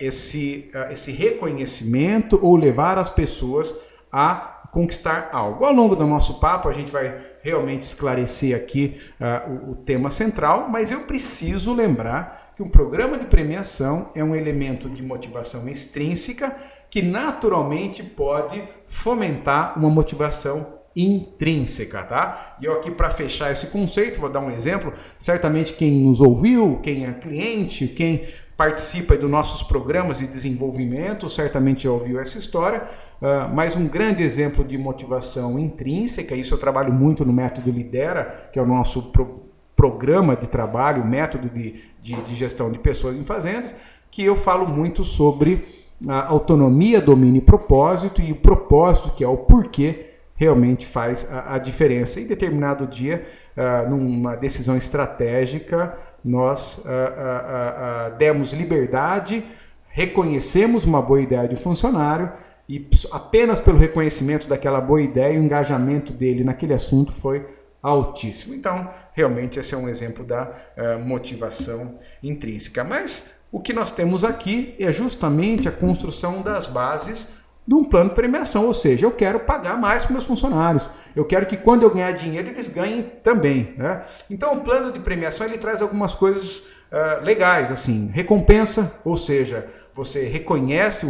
esse, 0.00 0.72
esse 0.90 1.12
reconhecimento 1.12 2.36
ou 2.42 2.56
levar 2.56 2.98
as 2.98 3.08
pessoas 3.08 3.80
a 4.10 4.51
conquistar 4.72 5.28
algo. 5.32 5.64
Ao 5.64 5.72
longo 5.72 5.94
do 5.94 6.06
nosso 6.06 6.40
papo, 6.40 6.68
a 6.68 6.72
gente 6.72 6.90
vai 6.90 7.14
realmente 7.42 7.82
esclarecer 7.82 8.56
aqui 8.56 8.98
uh, 9.20 9.68
o, 9.68 9.72
o 9.72 9.76
tema 9.76 10.10
central, 10.10 10.68
mas 10.68 10.90
eu 10.90 11.00
preciso 11.00 11.74
lembrar 11.74 12.52
que 12.56 12.62
um 12.62 12.68
programa 12.68 13.18
de 13.18 13.26
premiação 13.26 14.10
é 14.14 14.24
um 14.24 14.34
elemento 14.34 14.88
de 14.88 15.02
motivação 15.02 15.68
extrínseca 15.68 16.56
que 16.90 17.02
naturalmente 17.02 18.02
pode 18.02 18.66
fomentar 18.86 19.78
uma 19.78 19.90
motivação 19.90 20.80
intrínseca, 20.94 22.02
tá? 22.02 22.56
E 22.60 22.66
eu 22.66 22.74
aqui 22.74 22.90
para 22.90 23.10
fechar 23.10 23.50
esse 23.50 23.68
conceito, 23.68 24.20
vou 24.20 24.28
dar 24.28 24.40
um 24.40 24.50
exemplo. 24.50 24.92
Certamente 25.18 25.72
quem 25.72 25.90
nos 25.90 26.20
ouviu, 26.20 26.80
quem 26.82 27.06
é 27.06 27.12
cliente, 27.12 27.88
quem 27.88 28.26
participa 28.56 29.16
dos 29.16 29.30
nossos 29.30 29.62
programas 29.62 30.18
de 30.18 30.26
desenvolvimento, 30.26 31.28
certamente 31.28 31.84
já 31.84 31.90
ouviu 31.90 32.20
essa 32.20 32.38
história. 32.38 32.82
Uh, 33.20 33.54
mas 33.54 33.76
um 33.76 33.86
grande 33.86 34.22
exemplo 34.22 34.64
de 34.64 34.76
motivação 34.76 35.58
intrínseca, 35.58 36.34
isso 36.34 36.54
eu 36.54 36.58
trabalho 36.58 36.92
muito 36.92 37.24
no 37.24 37.32
método 37.32 37.70
Lidera, 37.70 38.50
que 38.52 38.58
é 38.58 38.62
o 38.62 38.66
nosso 38.66 39.10
pro 39.10 39.42
programa 39.74 40.36
de 40.36 40.48
trabalho, 40.48 41.04
método 41.04 41.48
de, 41.48 41.82
de, 42.02 42.14
de, 42.14 42.34
gestão 42.34 42.70
de 42.70 42.78
pessoas 42.78 43.16
em 43.16 43.24
fazendas, 43.24 43.74
que 44.10 44.22
eu 44.22 44.36
falo 44.36 44.68
muito 44.68 45.02
sobre 45.02 45.66
a 46.06 46.26
autonomia, 46.26 47.00
domínio 47.00 47.38
e 47.38 47.40
propósito, 47.40 48.20
e 48.20 48.32
o 48.32 48.36
propósito, 48.36 49.12
que 49.16 49.24
é 49.24 49.28
o 49.28 49.38
porquê, 49.38 50.10
realmente 50.34 50.86
faz 50.86 51.32
a, 51.32 51.54
a 51.54 51.58
diferença. 51.58 52.20
Em 52.20 52.26
determinado 52.26 52.86
dia, 52.86 53.26
uh, 53.56 53.88
numa 53.88 54.36
decisão 54.36 54.76
estratégica, 54.76 55.96
nós 56.24 56.78
uh, 56.78 58.16
demos 58.16 58.52
liberdade, 58.52 59.44
reconhecemos 59.88 60.84
uma 60.84 61.02
boa 61.02 61.20
ideia 61.20 61.48
de 61.48 61.56
funcionário 61.56 62.32
e 62.68 62.88
apenas 63.10 63.60
pelo 63.60 63.78
reconhecimento 63.78 64.48
daquela 64.48 64.80
boa 64.80 65.02
ideia, 65.02 65.38
o 65.38 65.42
engajamento 65.42 66.12
dele 66.12 66.44
naquele 66.44 66.72
assunto 66.72 67.12
foi 67.12 67.46
altíssimo. 67.82 68.54
Então, 68.54 68.88
realmente, 69.12 69.58
esse 69.58 69.74
é 69.74 69.78
um 69.78 69.88
exemplo 69.88 70.24
da 70.24 70.44
uh, 70.44 70.98
motivação 71.00 71.98
intrínseca. 72.22 72.84
Mas 72.84 73.42
o 73.50 73.60
que 73.60 73.72
nós 73.72 73.92
temos 73.92 74.24
aqui 74.24 74.74
é 74.78 74.90
justamente 74.92 75.68
a 75.68 75.72
construção 75.72 76.40
das 76.40 76.66
bases 76.66 77.34
de 77.66 77.74
um 77.74 77.84
plano 77.84 78.10
de 78.10 78.16
premiação, 78.16 78.66
ou 78.66 78.74
seja, 78.74 79.06
eu 79.06 79.12
quero 79.12 79.40
pagar 79.40 79.78
mais 79.78 80.04
para 80.04 80.12
meus 80.12 80.24
funcionários. 80.24 80.90
Eu 81.14 81.24
quero 81.24 81.46
que 81.46 81.56
quando 81.56 81.84
eu 81.84 81.90
ganhar 81.90 82.12
dinheiro 82.12 82.48
eles 82.48 82.68
ganhem 82.68 83.02
também. 83.22 83.74
Né? 83.76 84.02
Então, 84.28 84.54
o 84.54 84.60
plano 84.60 84.92
de 84.92 84.98
premiação 84.98 85.46
ele 85.46 85.58
traz 85.58 85.80
algumas 85.80 86.14
coisas 86.14 86.58
uh, 86.58 87.22
legais, 87.22 87.70
assim, 87.70 88.10
recompensa, 88.12 88.92
ou 89.04 89.16
seja, 89.16 89.68
você 89.94 90.26
reconhece 90.26 91.06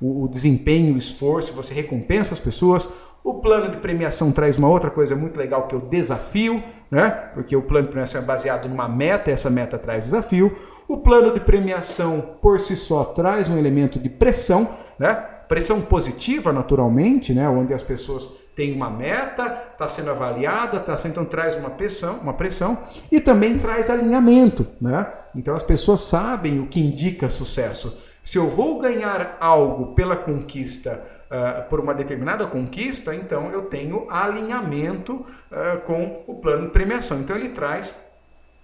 o, 0.00 0.24
o 0.24 0.28
desempenho, 0.28 0.94
o 0.94 0.98
esforço, 0.98 1.54
você 1.54 1.72
recompensa 1.72 2.34
as 2.34 2.40
pessoas. 2.40 2.92
O 3.22 3.34
plano 3.34 3.70
de 3.70 3.78
premiação 3.78 4.30
traz 4.30 4.58
uma 4.58 4.68
outra 4.68 4.90
coisa 4.90 5.16
muito 5.16 5.38
legal 5.38 5.66
que 5.66 5.74
é 5.74 5.78
o 5.78 5.80
desafio, 5.80 6.62
né? 6.90 7.08
Porque 7.32 7.56
o 7.56 7.62
plano 7.62 7.86
de 7.86 7.92
premiação 7.92 8.20
é 8.20 8.24
baseado 8.24 8.68
numa 8.68 8.88
meta, 8.88 9.30
essa 9.30 9.48
meta 9.48 9.78
traz 9.78 10.04
desafio. 10.04 10.54
O 10.86 10.98
plano 10.98 11.32
de 11.32 11.40
premiação 11.40 12.36
por 12.42 12.60
si 12.60 12.76
só 12.76 13.04
traz 13.04 13.48
um 13.48 13.56
elemento 13.56 13.98
de 13.98 14.10
pressão, 14.10 14.76
né? 14.98 15.33
Pressão 15.48 15.80
positiva, 15.80 16.52
naturalmente, 16.52 17.32
né? 17.34 17.48
onde 17.48 17.74
as 17.74 17.82
pessoas 17.82 18.36
têm 18.54 18.72
uma 18.72 18.88
meta, 18.88 19.64
está 19.72 19.88
sendo 19.88 20.10
avaliada, 20.10 20.78
tá 20.80 20.96
sendo, 20.96 21.12
então 21.12 21.24
traz 21.24 21.54
uma 21.56 21.70
pressão, 21.70 22.18
uma 22.18 22.34
pressão 22.34 22.78
e 23.10 23.20
também 23.20 23.58
traz 23.58 23.90
alinhamento. 23.90 24.66
Né? 24.80 25.06
Então 25.34 25.54
as 25.54 25.62
pessoas 25.62 26.00
sabem 26.02 26.60
o 26.60 26.66
que 26.66 26.80
indica 26.80 27.28
sucesso. 27.28 28.00
Se 28.22 28.38
eu 28.38 28.48
vou 28.48 28.78
ganhar 28.78 29.36
algo 29.40 29.94
pela 29.94 30.16
conquista, 30.16 31.04
uh, 31.30 31.68
por 31.68 31.80
uma 31.80 31.94
determinada 31.94 32.46
conquista, 32.46 33.14
então 33.14 33.50
eu 33.50 33.62
tenho 33.62 34.10
alinhamento 34.10 35.14
uh, 35.14 35.80
com 35.84 36.22
o 36.26 36.36
plano 36.36 36.66
de 36.66 36.72
premiação. 36.72 37.20
Então 37.20 37.36
ele 37.36 37.50
traz 37.50 38.08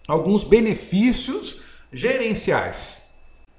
alguns 0.08 0.44
benefícios 0.44 1.62
gerenciais. 1.92 3.12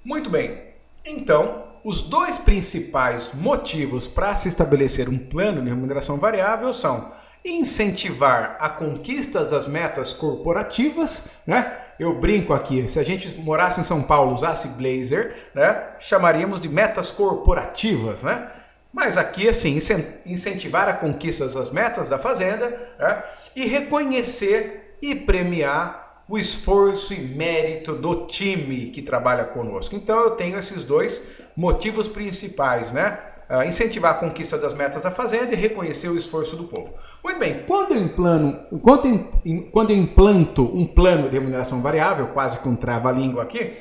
Muito 0.03 0.29
bem. 0.29 0.71
Então, 1.05 1.70
os 1.83 2.01
dois 2.01 2.37
principais 2.37 3.33
motivos 3.33 4.07
para 4.07 4.35
se 4.35 4.47
estabelecer 4.49 5.09
um 5.09 5.17
plano 5.17 5.61
de 5.61 5.69
remuneração 5.69 6.17
variável 6.17 6.73
são 6.73 7.11
incentivar 7.43 8.57
a 8.59 8.69
conquista 8.69 9.43
das 9.43 9.67
metas 9.67 10.13
corporativas, 10.13 11.27
né? 11.45 11.75
Eu 11.99 12.19
brinco 12.19 12.53
aqui, 12.53 12.87
se 12.87 12.99
a 12.99 13.03
gente 13.03 13.35
morasse 13.39 13.81
em 13.81 13.83
São 13.83 14.01
Paulo, 14.01 14.33
usasse 14.33 14.69
blazer, 14.69 15.49
né? 15.53 15.95
Chamaríamos 15.99 16.61
de 16.61 16.69
metas 16.69 17.11
corporativas, 17.11 18.21
né? 18.21 18.51
Mas 18.93 19.17
aqui, 19.17 19.47
assim, 19.47 19.79
incentivar 20.25 20.89
a 20.89 20.93
conquista 20.93 21.47
das 21.47 21.71
metas 21.71 22.09
da 22.09 22.19
fazenda 22.19 22.69
né? 22.99 23.23
e 23.55 23.65
reconhecer 23.65 24.97
e 25.01 25.15
premiar 25.15 26.00
o 26.31 26.37
esforço 26.37 27.13
e 27.13 27.19
mérito 27.19 27.93
do 27.93 28.25
time 28.25 28.85
que 28.85 29.01
trabalha 29.01 29.43
conosco. 29.43 29.97
Então 29.97 30.17
eu 30.17 30.31
tenho 30.31 30.57
esses 30.57 30.85
dois 30.85 31.29
motivos 31.57 32.07
principais, 32.07 32.93
né? 32.93 33.19
Uh, 33.49 33.63
incentivar 33.63 34.11
a 34.11 34.13
conquista 34.13 34.57
das 34.57 34.73
metas 34.73 35.03
da 35.03 35.11
fazenda 35.11 35.53
e 35.53 35.57
reconhecer 35.57 36.07
o 36.07 36.17
esforço 36.17 36.55
do 36.55 36.63
povo. 36.63 36.93
Muito 37.21 37.37
bem, 37.37 37.65
quando 37.67 37.95
eu, 37.95 38.01
implano, 38.01 38.61
quando 38.81 39.09
eu, 39.09 39.63
quando 39.73 39.91
eu 39.91 39.97
implanto 39.97 40.63
um 40.63 40.87
plano 40.87 41.27
de 41.27 41.37
remuneração 41.37 41.81
variável, 41.81 42.27
quase 42.27 42.59
com 42.59 42.77
trava-língua 42.77 43.43
aqui, 43.43 43.73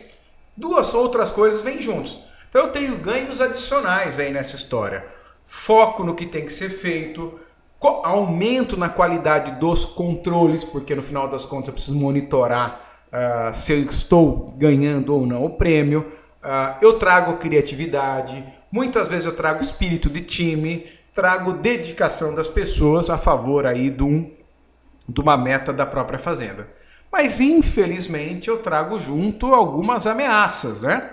duas 0.56 0.92
outras 0.92 1.30
coisas 1.30 1.62
vêm 1.62 1.80
juntos. 1.80 2.18
Então 2.48 2.62
eu 2.62 2.72
tenho 2.72 2.96
ganhos 2.96 3.40
adicionais 3.40 4.18
aí 4.18 4.32
nessa 4.32 4.56
história. 4.56 5.06
Foco 5.46 6.02
no 6.02 6.16
que 6.16 6.26
tem 6.26 6.44
que 6.44 6.52
ser 6.52 6.70
feito, 6.70 7.38
aumento 7.88 8.76
na 8.76 8.88
qualidade 8.88 9.52
dos 9.58 9.84
controles, 9.84 10.62
porque 10.62 10.94
no 10.94 11.02
final 11.02 11.28
das 11.28 11.46
contas 11.46 11.68
eu 11.68 11.74
preciso 11.74 11.98
monitorar 11.98 12.80
uh, 13.08 13.54
se 13.54 13.72
eu 13.72 13.80
estou 13.80 14.54
ganhando 14.58 15.14
ou 15.14 15.26
não 15.26 15.44
o 15.44 15.50
prêmio. 15.50 16.12
Uh, 16.42 16.76
eu 16.82 16.98
trago 16.98 17.36
criatividade, 17.36 18.44
muitas 18.70 19.08
vezes 19.08 19.24
eu 19.24 19.34
trago 19.34 19.62
espírito 19.62 20.10
de 20.10 20.20
time, 20.22 20.86
trago 21.14 21.54
dedicação 21.54 22.34
das 22.34 22.48
pessoas 22.48 23.08
a 23.10 23.18
favor 23.18 23.66
aí 23.66 23.90
de, 23.90 24.02
um, 24.02 24.30
de 25.08 25.20
uma 25.20 25.36
meta 25.36 25.72
da 25.72 25.86
própria 25.86 26.18
fazenda. 26.18 26.68
Mas 27.10 27.40
infelizmente 27.40 28.48
eu 28.48 28.58
trago 28.58 28.98
junto 28.98 29.54
algumas 29.54 30.06
ameaças, 30.06 30.82
né? 30.82 31.10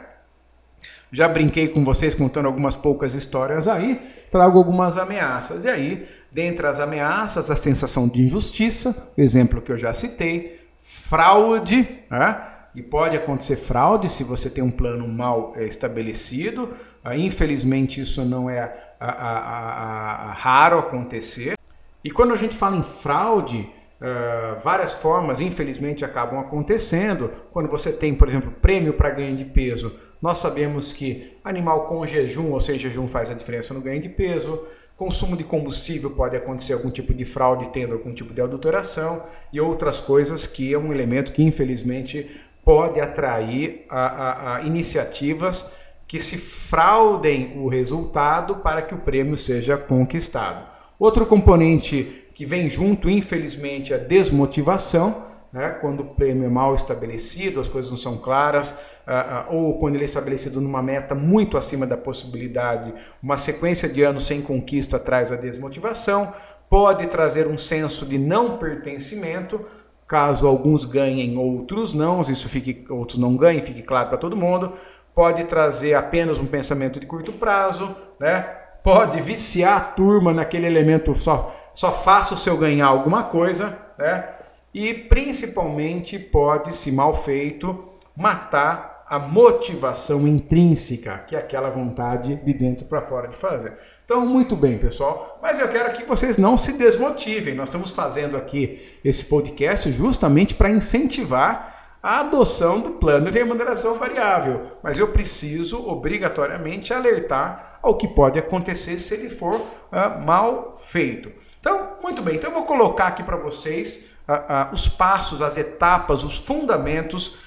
Já 1.11 1.27
brinquei 1.27 1.69
com 1.69 1.83
vocês 1.83 2.13
contando 2.13 2.45
algumas 2.45 2.75
poucas 2.75 3.13
histórias 3.13 3.67
aí, 3.67 3.99
trago 4.29 4.57
algumas 4.57 4.97
ameaças. 4.97 5.63
E 5.63 5.69
aí 5.69 6.07
Dentre 6.31 6.67
as 6.67 6.79
ameaças, 6.79 7.49
a 7.49 7.55
sensação 7.55 8.07
de 8.07 8.21
injustiça, 8.21 9.11
o 9.17 9.21
exemplo 9.21 9.61
que 9.61 9.71
eu 9.71 9.77
já 9.77 9.93
citei, 9.93 10.59
fraude, 10.79 11.87
né? 12.09 12.41
e 12.77 12.81
pode 12.83 13.17
acontecer 13.17 13.55
fraude 13.55 14.07
se 14.07 14.23
você 14.23 14.51
tem 14.51 14.63
um 14.63 14.69
plano 14.69 15.07
mal 15.07 15.53
é, 15.55 15.65
estabelecido. 15.65 16.75
Ah, 17.03 17.17
infelizmente, 17.17 17.99
isso 17.99 18.23
não 18.23 18.47
é 18.47 18.59
a, 18.99 19.09
a, 19.09 20.29
a, 20.29 20.33
raro 20.33 20.77
acontecer. 20.77 21.55
E 22.03 22.11
quando 22.11 22.33
a 22.33 22.37
gente 22.37 22.55
fala 22.55 22.75
em 22.75 22.83
fraude, 22.83 23.67
uh, 23.99 24.59
várias 24.63 24.93
formas, 24.93 25.41
infelizmente, 25.41 26.05
acabam 26.05 26.39
acontecendo. 26.39 27.31
Quando 27.51 27.67
você 27.67 27.91
tem, 27.91 28.13
por 28.13 28.27
exemplo, 28.27 28.51
prêmio 28.61 28.93
para 28.93 29.09
ganho 29.09 29.35
de 29.35 29.45
peso, 29.45 29.97
nós 30.21 30.37
sabemos 30.37 30.93
que 30.93 31.35
animal 31.43 31.87
com 31.87 32.05
jejum, 32.05 32.51
ou 32.51 32.61
seja, 32.61 32.89
jejum 32.89 33.07
faz 33.07 33.31
a 33.31 33.33
diferença 33.33 33.73
no 33.73 33.81
ganho 33.81 34.01
de 34.01 34.09
peso. 34.09 34.63
Consumo 34.97 35.37
de 35.37 35.43
combustível 35.43 36.09
pode 36.09 36.35
acontecer 36.35 36.73
algum 36.73 36.89
tipo 36.89 37.13
de 37.13 37.23
fraude 37.23 37.69
tendo 37.71 37.93
algum 37.93 38.11
tipo 38.11 38.33
de 38.33 38.41
adulteração 38.41 39.23
e 39.53 39.61
outras 39.61 39.99
coisas 39.99 40.47
que 40.47 40.73
é 40.73 40.77
um 40.77 40.91
elemento 40.91 41.31
que 41.31 41.43
infelizmente 41.43 42.27
pode 42.65 42.99
atrair 42.99 43.85
a, 43.87 43.99
a, 43.99 44.55
a 44.55 44.61
iniciativas 44.63 45.71
que 46.07 46.19
se 46.19 46.35
fraudem 46.35 47.59
o 47.59 47.67
resultado 47.67 48.55
para 48.55 48.81
que 48.81 48.95
o 48.95 48.97
prêmio 48.97 49.37
seja 49.37 49.77
conquistado. 49.77 50.65
Outro 50.97 51.27
componente 51.27 52.25
que 52.33 52.43
vem 52.43 52.67
junto, 52.67 53.07
infelizmente, 53.07 53.93
é 53.93 53.97
a 53.97 53.99
desmotivação 53.99 55.27
né? 55.57 55.69
quando 55.81 56.01
o 56.01 56.05
prêmio 56.05 56.45
é 56.45 56.49
mal 56.49 56.75
estabelecido, 56.75 57.59
as 57.59 57.67
coisas 57.67 57.89
não 57.89 57.97
são 57.97 58.17
claras, 58.17 58.79
uh, 59.07 59.51
uh, 59.51 59.55
ou 59.55 59.79
quando 59.79 59.95
ele 59.95 60.03
é 60.03 60.05
estabelecido 60.05 60.61
numa 60.61 60.83
meta 60.83 61.15
muito 61.15 61.57
acima 61.57 61.87
da 61.87 61.97
possibilidade, 61.97 62.93
uma 63.23 63.37
sequência 63.37 63.89
de 63.89 64.03
anos 64.03 64.27
sem 64.27 64.39
conquista 64.39 64.99
traz 64.99 65.31
a 65.31 65.35
desmotivação, 65.35 66.31
pode 66.69 67.07
trazer 67.07 67.47
um 67.47 67.57
senso 67.57 68.05
de 68.05 68.19
não 68.19 68.59
pertencimento, 68.59 69.65
caso 70.07 70.45
alguns 70.45 70.85
ganhem, 70.85 71.35
outros 71.37 71.91
não, 71.91 72.21
isso 72.21 72.47
fique, 72.47 72.85
outros 72.87 73.17
não 73.17 73.35
ganhem, 73.35 73.59
fique 73.61 73.81
claro 73.81 74.09
para 74.09 74.17
todo 74.19 74.37
mundo, 74.37 74.73
pode 75.15 75.43
trazer 75.45 75.95
apenas 75.95 76.37
um 76.37 76.45
pensamento 76.45 76.99
de 76.99 77.07
curto 77.07 77.33
prazo, 77.33 77.95
né? 78.19 78.41
pode 78.83 79.19
viciar 79.21 79.77
a 79.77 79.81
turma 79.81 80.31
naquele 80.31 80.67
elemento 80.67 81.15
só, 81.15 81.55
só 81.73 81.91
faço 81.91 82.37
se 82.37 82.47
eu 82.47 82.55
ganhar 82.57 82.85
alguma 82.85 83.23
coisa, 83.23 83.75
né? 83.97 84.36
E 84.77 84.93
principalmente 84.93 86.19
pode, 86.19 86.75
se 86.75 86.91
mal 86.91 87.11
feito, 87.11 87.93
matar 88.15 89.03
a 89.09 89.17
motivação 89.17 90.27
intrínseca, 90.27 91.17
que 91.27 91.35
é 91.35 91.39
aquela 91.39 91.71
vontade 91.71 92.35
de 92.35 92.53
dentro 92.53 92.85
para 92.85 93.01
fora 93.01 93.27
de 93.27 93.35
fazer. 93.35 93.73
Então, 94.05 94.23
muito 94.23 94.55
bem, 94.55 94.77
pessoal, 94.77 95.39
mas 95.41 95.59
eu 95.59 95.67
quero 95.67 95.91
que 95.93 96.03
vocês 96.03 96.37
não 96.37 96.59
se 96.59 96.73
desmotivem. 96.73 97.55
Nós 97.55 97.69
estamos 97.69 97.89
fazendo 97.89 98.37
aqui 98.37 98.99
esse 99.03 99.25
podcast 99.25 99.91
justamente 99.91 100.53
para 100.53 100.69
incentivar 100.69 101.97
a 102.03 102.19
adoção 102.19 102.79
do 102.79 102.91
plano 102.91 103.31
de 103.31 103.39
remuneração 103.39 103.97
variável, 103.97 104.73
mas 104.83 104.99
eu 104.99 105.07
preciso 105.07 105.87
obrigatoriamente 105.87 106.93
alertar 106.93 107.66
ao 107.81 107.95
que 107.95 108.07
pode 108.07 108.39
acontecer 108.39 108.97
se 108.99 109.13
ele 109.13 109.29
for 109.29 109.55
uh, 109.55 110.25
mal 110.25 110.75
feito. 110.77 111.31
Então, 111.59 111.97
muito 112.01 112.21
bem, 112.21 112.35
então 112.35 112.49
eu 112.49 112.53
vou 112.53 112.65
colocar 112.65 113.07
aqui 113.07 113.23
para 113.23 113.37
vocês 113.37 114.11
uh, 114.27 114.33
uh, 114.33 114.73
os 114.73 114.87
passos, 114.87 115.41
as 115.41 115.57
etapas, 115.57 116.23
os 116.23 116.37
fundamentos 116.37 117.39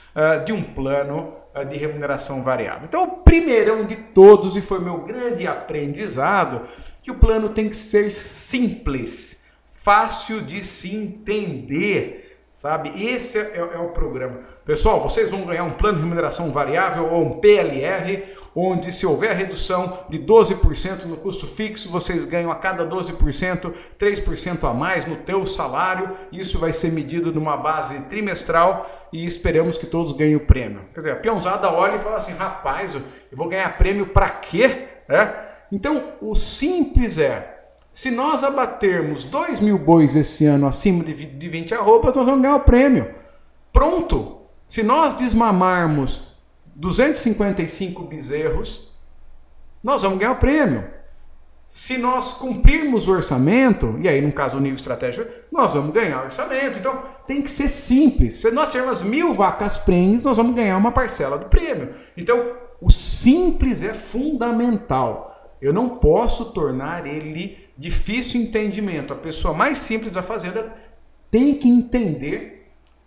de 0.45 0.53
um 0.53 0.61
plano 0.61 1.35
de 1.69 1.77
remuneração 1.77 2.43
variável. 2.43 2.83
Então, 2.85 3.05
o 3.05 3.09
primeirão 3.19 3.85
de 3.85 3.95
todos, 3.95 4.57
e 4.57 4.61
foi 4.61 4.81
meu 4.81 5.03
grande 5.03 5.47
aprendizado, 5.47 6.63
que 7.01 7.13
o 7.13 7.15
plano 7.15 7.51
tem 7.51 7.69
que 7.69 7.77
ser 7.77 8.11
simples, 8.11 9.41
fácil 9.73 10.43
de 10.43 10.65
se 10.65 10.93
entender, 10.95 12.41
sabe? 12.53 12.91
Esse 13.01 13.39
é, 13.39 13.57
é 13.57 13.79
o 13.79 13.91
programa. 13.91 14.41
Pessoal, 14.71 15.01
vocês 15.01 15.33
vão 15.33 15.45
ganhar 15.45 15.65
um 15.65 15.73
plano 15.73 15.99
de 15.99 16.05
remuneração 16.05 16.53
variável 16.53 17.13
ou 17.13 17.25
um 17.25 17.41
PLR 17.41 18.23
onde 18.55 18.93
se 18.93 19.05
houver 19.05 19.35
redução 19.35 20.05
de 20.09 20.17
12% 20.17 21.07
no 21.07 21.17
custo 21.17 21.49
fixo, 21.49 21.91
vocês 21.91 22.25
ganham 22.25 22.53
a 22.53 22.55
cada 22.55 22.87
12% 22.87 23.75
3% 23.99 24.71
a 24.71 24.73
mais 24.73 25.07
no 25.07 25.17
teu 25.17 25.45
salário. 25.45 26.17
Isso 26.31 26.57
vai 26.57 26.71
ser 26.73 26.93
medido 26.93 27.33
numa 27.33 27.57
base 27.57 28.03
trimestral 28.03 28.89
e 29.13 29.27
esperamos 29.27 29.77
que 29.77 29.87
todos 29.87 30.13
ganhem 30.13 30.37
o 30.37 30.47
prêmio. 30.47 30.83
Quer 30.95 31.01
dizer, 31.01 31.11
a 31.15 31.17
peãozada 31.17 31.69
olha 31.69 31.97
e 31.97 31.99
fala 31.99 32.19
assim, 32.19 32.35
rapaz, 32.35 32.95
eu 32.95 33.03
vou 33.33 33.49
ganhar 33.49 33.77
prêmio 33.77 34.07
para 34.11 34.29
quê? 34.29 34.87
É? 35.09 35.33
Então, 35.73 36.13
o 36.21 36.37
simples 36.37 37.19
é, 37.19 37.73
se 37.91 38.09
nós 38.09 38.45
abatermos 38.45 39.25
2 39.25 39.59
mil 39.59 39.79
bois 39.79 40.15
esse 40.15 40.47
ano 40.47 40.69
acima 40.69 41.03
de 41.03 41.49
20 41.49 41.75
arrobas, 41.75 42.15
nós 42.15 42.25
vamos 42.25 42.43
ganhar 42.43 42.55
o 42.55 42.61
prêmio. 42.61 43.13
Pronto! 43.73 44.40
Se 44.71 44.85
nós 44.85 45.15
desmamarmos 45.15 46.29
255 46.77 48.05
bezerros, 48.05 48.89
nós 49.83 50.03
vamos 50.03 50.21
ganhar 50.21 50.31
o 50.31 50.37
prêmio. 50.37 50.89
Se 51.67 51.99
nós 51.99 52.35
cumprirmos 52.35 53.09
o 53.09 53.11
orçamento, 53.11 53.99
e 54.01 54.09
aí 54.09 54.21
no 54.21 54.33
caso 54.33 54.59
o 54.59 54.61
nível 54.61 54.77
estratégico, 54.77 55.29
nós 55.51 55.75
vamos 55.75 55.93
ganhar 55.93 56.21
o 56.21 56.27
orçamento. 56.27 56.79
Então 56.79 57.03
tem 57.27 57.43
que 57.43 57.51
ser 57.51 57.67
simples. 57.69 58.37
Se 58.37 58.49
nós 58.53 58.71
tivermos 58.71 59.03
mil 59.03 59.35
vacas 59.35 59.77
prêmios, 59.77 60.23
nós 60.23 60.37
vamos 60.37 60.55
ganhar 60.55 60.77
uma 60.77 60.93
parcela 60.93 61.37
do 61.37 61.47
prêmio. 61.47 61.93
Então 62.17 62.53
o 62.81 62.93
simples 62.93 63.83
é 63.83 63.93
fundamental. 63.93 65.57
Eu 65.61 65.73
não 65.73 65.97
posso 65.97 66.53
tornar 66.53 67.09
ele 67.09 67.59
difícil 67.77 68.41
entendimento. 68.41 69.13
A 69.13 69.17
pessoa 69.17 69.53
mais 69.53 69.79
simples 69.79 70.13
da 70.13 70.23
fazenda 70.23 70.73
tem 71.29 71.57
que 71.57 71.69
entender 71.69 72.60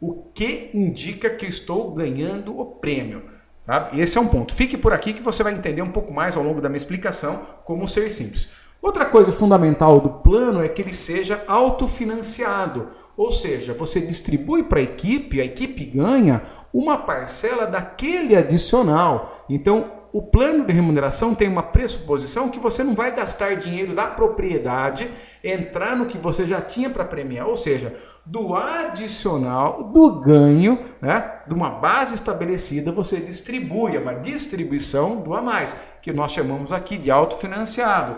o 0.06 0.30
que 0.34 0.70
indica 0.74 1.30
que 1.30 1.46
estou 1.46 1.94
ganhando 1.94 2.60
o 2.60 2.66
prêmio. 2.66 3.24
Sabe? 3.62 4.02
Esse 4.02 4.18
é 4.18 4.22
um 4.22 4.28
ponto. 4.28 4.54
Fique 4.54 4.78
por 4.78 4.92
aqui 4.92 5.14
que 5.14 5.24
você 5.24 5.42
vai 5.42 5.54
entender 5.54 5.82
um 5.82 5.92
pouco 5.92 6.14
mais 6.14 6.36
ao 6.36 6.44
longo 6.44 6.60
da 6.60 6.68
minha 6.68 6.76
explicação 6.76 7.48
como 7.64 7.88
ser 7.88 8.10
simples. 8.12 8.50
Outra 8.82 9.06
coisa 9.06 9.32
fundamental 9.32 10.02
do 10.02 10.10
plano 10.10 10.62
é 10.62 10.68
que 10.68 10.82
ele 10.82 10.94
seja 10.94 11.42
autofinanciado, 11.48 12.90
ou 13.16 13.32
seja, 13.32 13.74
você 13.74 14.02
distribui 14.02 14.64
para 14.64 14.80
a 14.80 14.84
equipe, 14.84 15.40
a 15.40 15.46
equipe 15.46 15.86
ganha 15.86 16.42
uma 16.74 16.98
parcela 16.98 17.66
daquele 17.66 18.36
adicional. 18.36 19.46
Então, 19.48 19.90
o 20.12 20.22
plano 20.22 20.66
de 20.66 20.74
remuneração 20.74 21.34
tem 21.34 21.48
uma 21.48 21.64
pressuposição 21.64 22.50
que 22.50 22.60
você 22.60 22.84
não 22.84 22.94
vai 22.94 23.16
gastar 23.16 23.56
dinheiro 23.56 23.96
da 23.96 24.08
propriedade, 24.08 25.10
entrar 25.42 25.96
no 25.96 26.08
que 26.08 26.18
você 26.18 26.46
já 26.46 26.60
tinha 26.60 26.90
para 26.90 27.06
premiar, 27.06 27.48
ou 27.48 27.56
seja, 27.56 27.96
do 28.26 28.56
adicional, 28.56 29.84
do 29.92 30.20
ganho, 30.22 30.80
né, 31.02 31.42
de 31.46 31.54
uma 31.54 31.70
base 31.70 32.16
estabelecida, 32.16 32.92
você 32.92 33.18
distribui, 33.18 33.98
é 33.98 34.00
uma 34.00 34.16
distribuição 34.16 35.18
do 35.18 35.34
a 35.34 35.42
mais, 35.42 35.76
que 36.02 36.14
nós 36.14 36.32
chamamos 36.32 36.72
aqui 36.72 36.98
de 36.98 37.12
autofinanciado. 37.12 38.18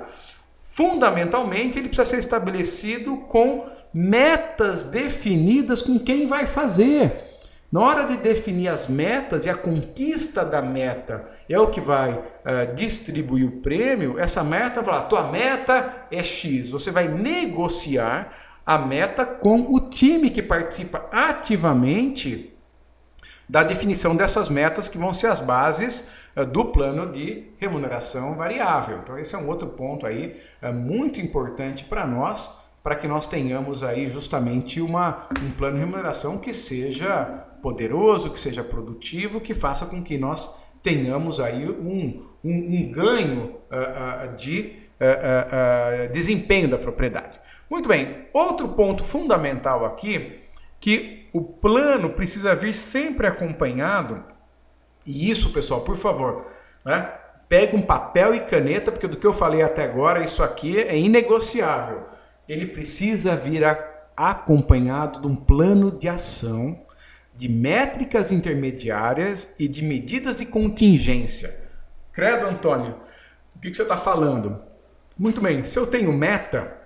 Fundamentalmente, 0.62 1.80
ele 1.80 1.88
precisa 1.88 2.10
ser 2.10 2.20
estabelecido 2.20 3.18
com 3.18 3.68
metas 3.94 4.84
definidas 4.84 5.82
com 5.82 5.98
quem 5.98 6.28
vai 6.28 6.46
fazer. 6.46 7.24
Na 7.72 7.82
hora 7.82 8.04
de 8.04 8.18
definir 8.18 8.68
as 8.68 8.88
metas 8.88 9.46
e 9.46 9.50
a 9.50 9.56
conquista 9.56 10.46
da 10.46 10.62
meta 10.62 11.28
é 11.50 11.60
o 11.60 11.72
que 11.72 11.82
vai 11.82 12.12
uh, 12.12 12.76
distribuir 12.76 13.48
o 13.48 13.62
prêmio, 13.62 14.20
essa 14.20 14.44
meta 14.44 14.82
vai 14.82 15.08
tua 15.08 15.32
meta 15.32 16.06
é 16.12 16.24
X. 16.24 16.70
Você 16.70 16.92
vai 16.92 17.08
negociar 17.08 18.45
a 18.66 18.78
meta 18.78 19.26
com 19.26 19.74
o 19.74 19.80
time 19.80 20.30
que 20.30 20.42
participa 20.42 21.08
ativamente 21.12 22.54
da 23.48 23.64
definição 23.64 24.16
dessas 24.16 24.50
metas 24.50 24.90
que 24.90 24.98
vão 24.98 25.14
ser 25.14 25.28
as 25.28 25.40
bases 25.40 26.10
uh, 26.36 26.46
do 26.46 26.66
plano 26.66 27.12
de 27.12 27.48
remuneração 27.58 28.36
variável. 28.36 29.00
Então 29.04 29.20
esse 29.20 29.36
é 29.36 29.38
um 29.38 29.48
outro 29.48 29.68
ponto 29.68 30.06
aí 30.06 30.42
uh, 30.64 30.74
muito 30.74 31.20
importante 31.20 31.84
para 31.84 32.08
nós, 32.08 32.58
para 32.84 32.96
que 32.96 33.08
nós 33.08 33.28
tenhamos 33.28 33.84
aí 33.84 34.10
justamente 34.10 34.82
uma, 34.82 35.28
um 35.44 35.52
plano 35.52 35.76
de 35.76 35.82
remuneração 35.82 36.40
que 36.40 36.54
seja 36.54 37.46
poderoso, 37.62 38.32
que 38.32 38.40
seja 38.40 38.64
produtivo, 38.64 39.42
que 39.42 39.54
faça 39.54 39.86
com 39.86 40.04
que 40.04 40.18
nós 40.18 40.56
tenhamos 40.84 41.40
aí 41.40 41.68
um, 41.68 42.24
um, 42.44 42.54
um 42.54 42.92
ganho 42.92 43.56
uh, 43.72 44.32
uh, 44.32 44.36
de 44.36 44.76
uh, 45.02 46.12
desempenho 46.14 46.70
da 46.70 46.78
propriedade. 46.78 47.40
Muito 47.70 47.88
bem, 47.88 48.28
outro 48.32 48.70
ponto 48.70 49.04
fundamental 49.04 49.86
aqui, 49.86 50.42
que 50.80 51.28
o 51.34 51.42
plano 51.42 52.12
precisa 52.12 52.54
vir 52.54 52.74
sempre 52.74 53.28
acompanhado, 53.28 54.24
e 55.06 55.30
isso, 55.30 55.52
pessoal, 55.52 55.82
por 55.82 55.98
favor, 55.98 56.46
né? 56.84 57.12
Pega 57.48 57.78
um 57.78 57.82
papel 57.82 58.34
e 58.34 58.40
caneta, 58.40 58.92
porque 58.92 59.08
do 59.08 59.18
que 59.18 59.28
eu 59.28 59.34
falei 59.34 59.62
até 59.62 59.84
agora, 59.84 60.24
isso 60.24 60.42
aqui 60.42 60.80
é 60.80 60.98
inegociável. 60.98 62.08
Ele 62.50 62.66
precisa 62.66 63.36
vir 63.36 63.64
acompanhado 64.18 65.22
de 65.22 65.28
um 65.28 65.36
plano 65.36 65.92
de 65.92 66.08
ação 66.08 66.86
de 67.36 67.50
métricas 67.50 68.32
intermediárias 68.32 69.56
e 69.60 69.68
de 69.68 69.84
medidas 69.84 70.38
de 70.38 70.46
contingência. 70.46 71.54
Credo, 72.14 72.48
Antônio, 72.48 72.96
o 73.56 73.60
que 73.60 73.74
você 73.74 73.82
está 73.82 73.98
falando? 73.98 74.62
Muito 75.18 75.42
bem, 75.42 75.64
se 75.64 75.78
eu 75.78 75.86
tenho 75.86 76.14
meta, 76.14 76.85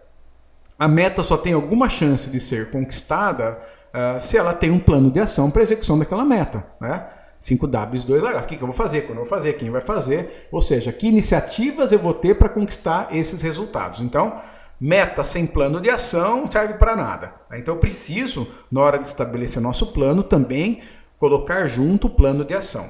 a 0.79 0.88
meta 0.88 1.21
só 1.21 1.38
tem 1.38 1.53
alguma 1.53 1.89
chance 1.89 2.29
de 2.29 2.39
ser 2.39 2.71
conquistada 2.71 3.59
uh, 3.93 4.19
se 4.19 4.38
ela 4.38 4.53
tem 4.53 4.71
um 4.71 4.79
plano 4.79 5.12
de 5.12 5.19
ação 5.19 5.51
para 5.51 5.62
execução 5.62 6.00
daquela 6.00 6.24
meta. 6.24 6.65
Né? 6.79 7.05
5W2H, 7.41 8.43
o 8.43 8.48
que, 8.48 8.55
eu 8.55 8.59
vou 8.67 8.71
fazer, 8.71 9.01
quando 9.01 9.19
eu 9.19 9.24
vou 9.24 9.29
fazer, 9.29 9.53
quem 9.53 9.69
vai 9.69 9.81
fazer, 9.81 10.48
ou 10.51 10.62
seja, 10.62 10.91
que 10.91 11.07
iniciativas 11.07 11.91
eu 11.91 12.00
vou 12.00 12.13
ter 12.13 12.36
para 12.36 12.50
conquistar 12.50 13.09
esses 13.12 13.41
resultados. 13.41 14.01
Então, 14.01 14.41
Meta 14.79 15.25
sem 15.25 15.45
plano 15.45 15.81
de 15.81 15.89
ação 15.89 16.50
serve 16.50 16.75
para 16.75 16.95
nada. 16.95 17.33
Então 17.51 17.74
eu 17.74 17.79
preciso, 17.79 18.48
na 18.71 18.79
hora 18.79 18.98
de 18.98 19.07
estabelecer 19.07 19.62
nosso 19.62 19.88
plano, 19.88 20.24
também 20.24 20.81
colocar 21.17 21.67
junto 21.67 22.07
o 22.07 22.09
plano 22.09 22.45
de 22.45 22.53
ação. 22.53 22.89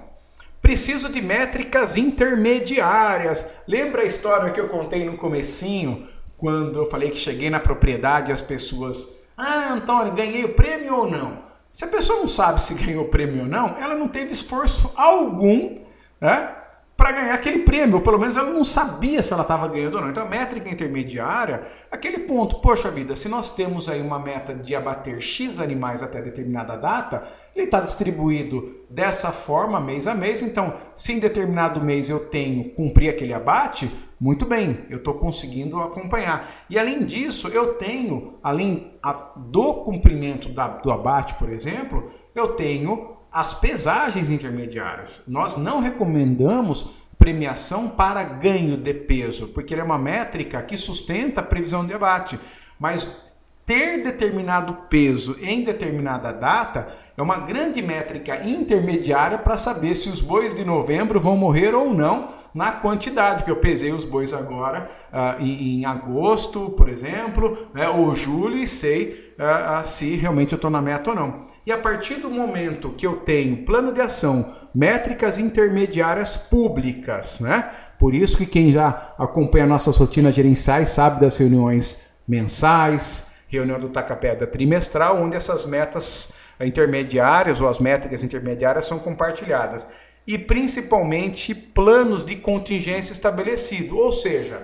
Preciso 0.62 1.12
de 1.12 1.19
métricas 1.19 1.98
intermediárias. 1.98 3.51
Lembra 3.67 4.03
a 4.03 4.05
história 4.05 4.51
que 4.51 4.60
eu 4.60 4.67
contei 4.67 5.03
no 5.03 5.17
comecinho, 5.17 6.08
quando 6.39 6.79
eu 6.79 6.86
falei 6.86 7.12
que 7.12 7.17
cheguei 7.17 7.50
na 7.50 7.60
propriedade 7.60 8.31
as 8.31 8.41
pessoas, 8.41 9.19
ah, 9.38 9.74
Antônio, 9.74 10.13
ganhei 10.13 10.45
o 10.45 10.54
prêmio 10.54 10.95
ou 10.95 11.10
não? 11.10 11.49
Se 11.71 11.86
a 11.86 11.88
pessoa 11.88 12.19
não 12.19 12.28
sabe 12.28 12.62
se 12.62 12.73
ganhou 12.82 13.06
o 13.06 13.10
prêmio 13.10 13.43
ou 13.43 13.47
não, 13.47 13.78
ela 13.78 13.95
não 13.95 14.08
teve 14.08 14.32
esforço 14.32 14.91
algum 14.95 15.80
né, 16.19 16.56
para 16.95 17.12
ganhar 17.12 17.34
aquele 17.34 17.60
prêmio, 17.60 17.95
ou 17.95 18.02
pelo 18.02 18.17
menos 18.17 18.36
ela 18.36 18.49
não 18.49 18.63
sabia 18.63 19.21
se 19.21 19.32
ela 19.32 19.43
estava 19.43 19.67
ganhando 19.67 19.95
ou 19.95 20.02
não. 20.02 20.10
Então 20.10 20.23
a 20.23 20.30
métrica 20.30 20.69
intermediária, 20.69 21.67
aquele 21.91 22.19
ponto, 22.19 22.60
poxa 22.60 22.89
vida, 22.89 23.15
se 23.15 23.30
nós 23.30 23.54
temos 23.54 23.88
aí 23.88 24.02
uma 24.02 24.19
meta 24.19 24.54
de 24.54 24.75
abater 24.75 25.21
X 25.21 25.60
animais 25.60 26.04
até 26.04 26.21
determinada 26.21 26.75
data, 26.75 27.25
ele 27.56 27.65
está 27.65 27.80
distribuído 27.80 28.78
dessa 28.89 29.32
forma 29.32 29.80
mês 29.80 30.08
a 30.08 30.13
mês, 30.15 30.41
então 30.41 30.73
se 30.95 31.13
em 31.13 31.19
determinado 31.19 31.82
mês 31.82 32.10
eu 32.10 32.30
tenho 32.30 32.69
cumprir 32.71 33.10
aquele 33.10 33.34
abate, 33.34 33.89
muito 34.19 34.45
bem, 34.45 34.86
eu 34.89 34.97
estou 34.97 35.13
conseguindo 35.13 35.79
acompanhar. 35.79 36.65
E 36.69 36.77
além 36.77 37.05
disso, 37.05 37.47
eu 37.47 37.75
tenho, 37.75 38.34
além 38.43 38.93
do 39.38 39.75
cumprimento 39.75 40.49
da, 40.49 40.67
do 40.67 40.91
abate, 40.91 41.36
por 41.36 41.49
exemplo, 41.49 42.12
eu 42.36 42.49
tenho 42.49 43.15
as 43.32 43.53
pesagens 43.53 44.29
intermediárias. 44.29 45.23
Nós 45.27 45.55
não 45.55 45.79
recomendamos 45.79 46.89
premiação 47.17 47.89
para 47.89 48.23
ganho 48.23 48.75
de 48.75 48.93
peso, 48.93 49.47
porque 49.49 49.73
ele 49.73 49.82
é 49.82 49.84
uma 49.84 49.97
métrica 49.97 50.62
que 50.63 50.75
sustenta 50.75 51.41
a 51.41 51.43
previsão 51.43 51.86
de 51.86 51.93
abate. 51.93 52.39
Mas 52.77 53.38
ter 53.69 54.01
determinado 54.01 54.73
peso 54.89 55.38
em 55.39 55.63
determinada 55.63 56.34
data 56.34 56.88
é 57.15 57.21
uma 57.21 57.38
grande 57.38 57.84
métrica 57.84 58.43
intermediária 58.43 59.38
para 59.38 59.58
saber 59.58 59.93
se 59.93 60.10
os 60.10 60.21
bois 60.21 60.55
de 60.55 60.65
novembro 60.65 61.19
vão 61.19 61.38
morrer 61.38 61.75
ou 61.75 61.93
não 61.93 62.29
na 62.51 62.71
quantidade, 62.71 63.43
que 63.43 63.51
eu 63.51 63.58
pesei 63.58 63.91
os 63.91 64.03
bois 64.03 64.34
agora 64.34 64.89
uh, 65.13 65.39
em, 65.39 65.82
em, 65.82 65.86
agosto, 65.86 66.71
por 66.71 66.89
exemplo, 66.89 67.67
né, 67.71 67.88
ou 67.88 68.15
julho, 68.15 68.58
e 68.58 68.65
sei 68.65 69.36
uh, 69.38 69.82
uh, 69.84 69.88
se 69.88 70.15
realmente 70.15 70.53
eu 70.53 70.55
estou 70.55 70.71
na 70.71 70.82
meta 70.82 71.12
ou 71.12 71.15
não. 71.15 71.45
E 71.63 71.71
a 71.71 71.77
partir 71.77 72.15
do 72.15 72.32
momento 72.32 72.95
que 72.97 73.05
eu 73.05 73.17
tenho 73.17 73.65
plano 73.65 73.93
de 73.93 74.01
ação, 74.01 74.51
métricas 74.73 75.38
intermediárias 75.38 76.36
públicas, 76.36 77.39
né? 77.39 77.69
Por 77.99 78.15
isso 78.15 78.36
que 78.36 78.47
quem 78.47 78.71
já 78.71 79.13
acompanha 79.19 79.67
nossas 79.67 79.95
rotinas 79.95 80.34
gerenciais 80.34 80.89
sabe 80.89 81.21
das 81.21 81.38
reuniões 81.38 82.10
mensais, 82.27 83.29
reunião 83.49 83.79
do 83.79 83.89
Tacapé 83.89 84.35
trimestral, 84.35 85.21
onde 85.21 85.35
essas 85.35 85.65
metas 85.65 86.31
intermediárias 86.62 87.59
ou 87.59 87.67
as 87.67 87.79
métricas 87.79 88.23
intermediárias 88.23 88.85
são 88.85 88.99
compartilhadas 88.99 89.89
e 90.27 90.38
principalmente 90.38 91.55
planos 91.55 92.23
de 92.23 92.35
contingência 92.35 93.13
estabelecido. 93.13 93.97
Ou 93.97 94.12
seja, 94.12 94.62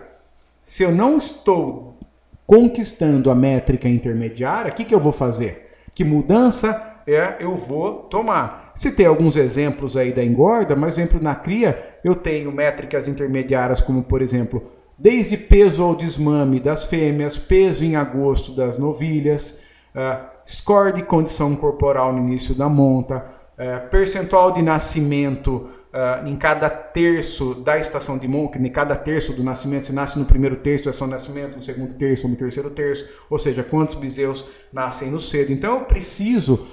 se 0.62 0.84
eu 0.84 0.92
não 0.92 1.18
estou 1.18 1.98
conquistando 2.46 3.32
a 3.32 3.36
métrica 3.36 3.90
intermediária, 3.90 4.72
o 4.72 4.76
que, 4.76 4.86
que 4.86 4.94
eu 4.94 5.00
vou 5.00 5.12
fazer? 5.12 5.72
Que 5.96 6.04
mudança 6.04 7.02
é 7.08 7.38
eu 7.40 7.56
vou 7.56 8.04
tomar? 8.04 8.74
Tem 8.96 9.06
alguns 9.06 9.38
exemplos 9.38 9.96
aí 9.98 10.12
da 10.12 10.24
engorda, 10.24 10.76
mas 10.76 11.00
exemplo 11.00 11.20
na 11.22 11.34
cria, 11.34 11.98
eu 12.04 12.16
tenho 12.16 12.52
métricas 12.52 13.08
intermediárias 13.08 13.82
como, 13.82 14.04
por 14.04 14.22
exemplo, 14.22 14.75
desde 14.98 15.38
peso 15.38 15.84
ao 15.84 15.96
desmame 15.96 16.60
das 16.60 16.86
fêmeas, 16.86 17.38
peso 17.38 17.84
em 17.84 17.96
agosto 17.96 18.52
das 18.54 18.78
novilhas, 18.78 19.62
uh, 19.94 20.26
score 20.46 20.94
de 20.94 21.04
condição 21.04 21.56
corporal 21.56 22.14
no 22.14 22.20
início 22.20 22.54
da 22.56 22.70
monta, 22.70 23.26
é, 23.58 23.80
percentual 23.80 24.52
de 24.52 24.62
nascimento 24.62 25.70
uh, 25.94 26.28
em 26.28 26.36
cada 26.36 26.70
terço 26.70 27.56
da 27.56 27.80
estação 27.80 28.18
de 28.18 28.28
monta, 28.28 28.58
em 28.58 28.70
cada 28.70 28.96
terço 28.96 29.34
do 29.34 29.44
nascimento, 29.44 29.86
se 29.86 29.94
nasce 29.94 30.20
no 30.20 30.26
primeiro 30.26 30.58
terço 30.58 30.90
estação 30.90 31.08
de 31.08 31.14
nascimento, 31.14 31.56
no 31.56 31.62
segundo 31.62 31.94
terço 31.94 32.28
no 32.28 32.36
terceiro 32.36 32.70
terço, 32.70 33.08
ou 33.30 33.40
seja, 33.40 33.64
quantos 33.64 33.96
bezerros 33.96 34.46
nascem 34.74 35.10
no 35.10 35.20
cedo. 35.20 35.54
Então 35.54 35.76
eu 35.76 35.86
preciso 35.86 36.68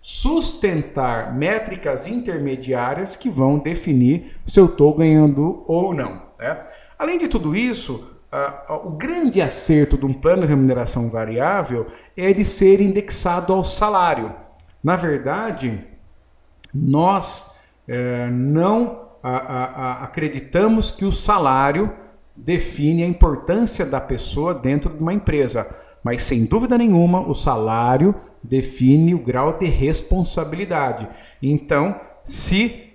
sustentar 0.00 1.36
métricas 1.36 2.06
intermediárias 2.06 3.14
que 3.14 3.28
vão 3.28 3.58
definir 3.58 4.38
se 4.46 4.58
eu 4.58 4.64
estou 4.64 4.94
ganhando 4.94 5.62
ou 5.66 5.92
não. 5.92 6.22
Né? 6.38 6.58
Além 6.98 7.16
de 7.16 7.28
tudo 7.28 7.54
isso, 7.54 8.10
uh, 8.32 8.72
uh, 8.72 8.88
o 8.88 8.90
grande 8.90 9.40
acerto 9.40 9.96
de 9.96 10.04
um 10.04 10.12
plano 10.12 10.42
de 10.42 10.48
remuneração 10.48 11.08
variável 11.08 11.86
é 12.16 12.28
ele 12.28 12.44
ser 12.44 12.80
indexado 12.80 13.52
ao 13.52 13.62
salário. 13.62 14.34
Na 14.82 14.96
verdade, 14.96 15.84
nós 16.74 17.54
é, 17.86 18.28
não 18.30 19.08
a, 19.22 19.30
a, 19.30 19.64
a, 19.64 20.04
acreditamos 20.04 20.90
que 20.90 21.04
o 21.04 21.12
salário 21.12 21.92
define 22.36 23.02
a 23.02 23.06
importância 23.06 23.84
da 23.84 24.00
pessoa 24.00 24.54
dentro 24.54 24.92
de 24.92 25.00
uma 25.00 25.12
empresa, 25.12 25.68
mas 26.04 26.22
sem 26.22 26.44
dúvida 26.44 26.78
nenhuma 26.78 27.20
o 27.20 27.34
salário 27.34 28.14
define 28.42 29.14
o 29.14 29.18
grau 29.18 29.58
de 29.58 29.66
responsabilidade. 29.66 31.08
Então, 31.42 32.00
se 32.24 32.92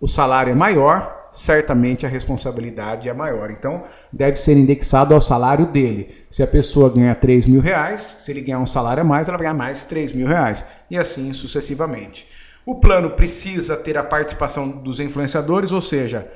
o 0.00 0.08
salário 0.08 0.50
é 0.50 0.54
maior, 0.54 1.15
certamente 1.36 2.06
a 2.06 2.08
responsabilidade 2.08 3.08
é 3.08 3.12
maior. 3.12 3.50
Então, 3.50 3.84
deve 4.10 4.38
ser 4.38 4.56
indexado 4.56 5.14
ao 5.14 5.20
salário 5.20 5.66
dele. 5.66 6.24
Se 6.30 6.42
a 6.42 6.46
pessoa 6.46 6.88
ganha 6.88 7.14
3 7.14 7.46
mil 7.46 7.60
reais, 7.60 8.16
se 8.20 8.32
ele 8.32 8.40
ganhar 8.40 8.58
um 8.58 8.66
salário 8.66 9.02
a 9.02 9.04
mais, 9.04 9.28
ela 9.28 9.36
vai 9.36 9.44
ganhar 9.44 9.54
mais 9.54 9.84
3 9.84 10.12
mil 10.12 10.26
reais. 10.26 10.64
E 10.90 10.96
assim 10.96 11.32
sucessivamente. 11.34 12.26
O 12.64 12.76
plano 12.76 13.10
precisa 13.10 13.76
ter 13.76 13.98
a 13.98 14.02
participação 14.02 14.68
dos 14.68 14.98
influenciadores, 14.98 15.72
ou 15.72 15.82
seja, 15.82 16.26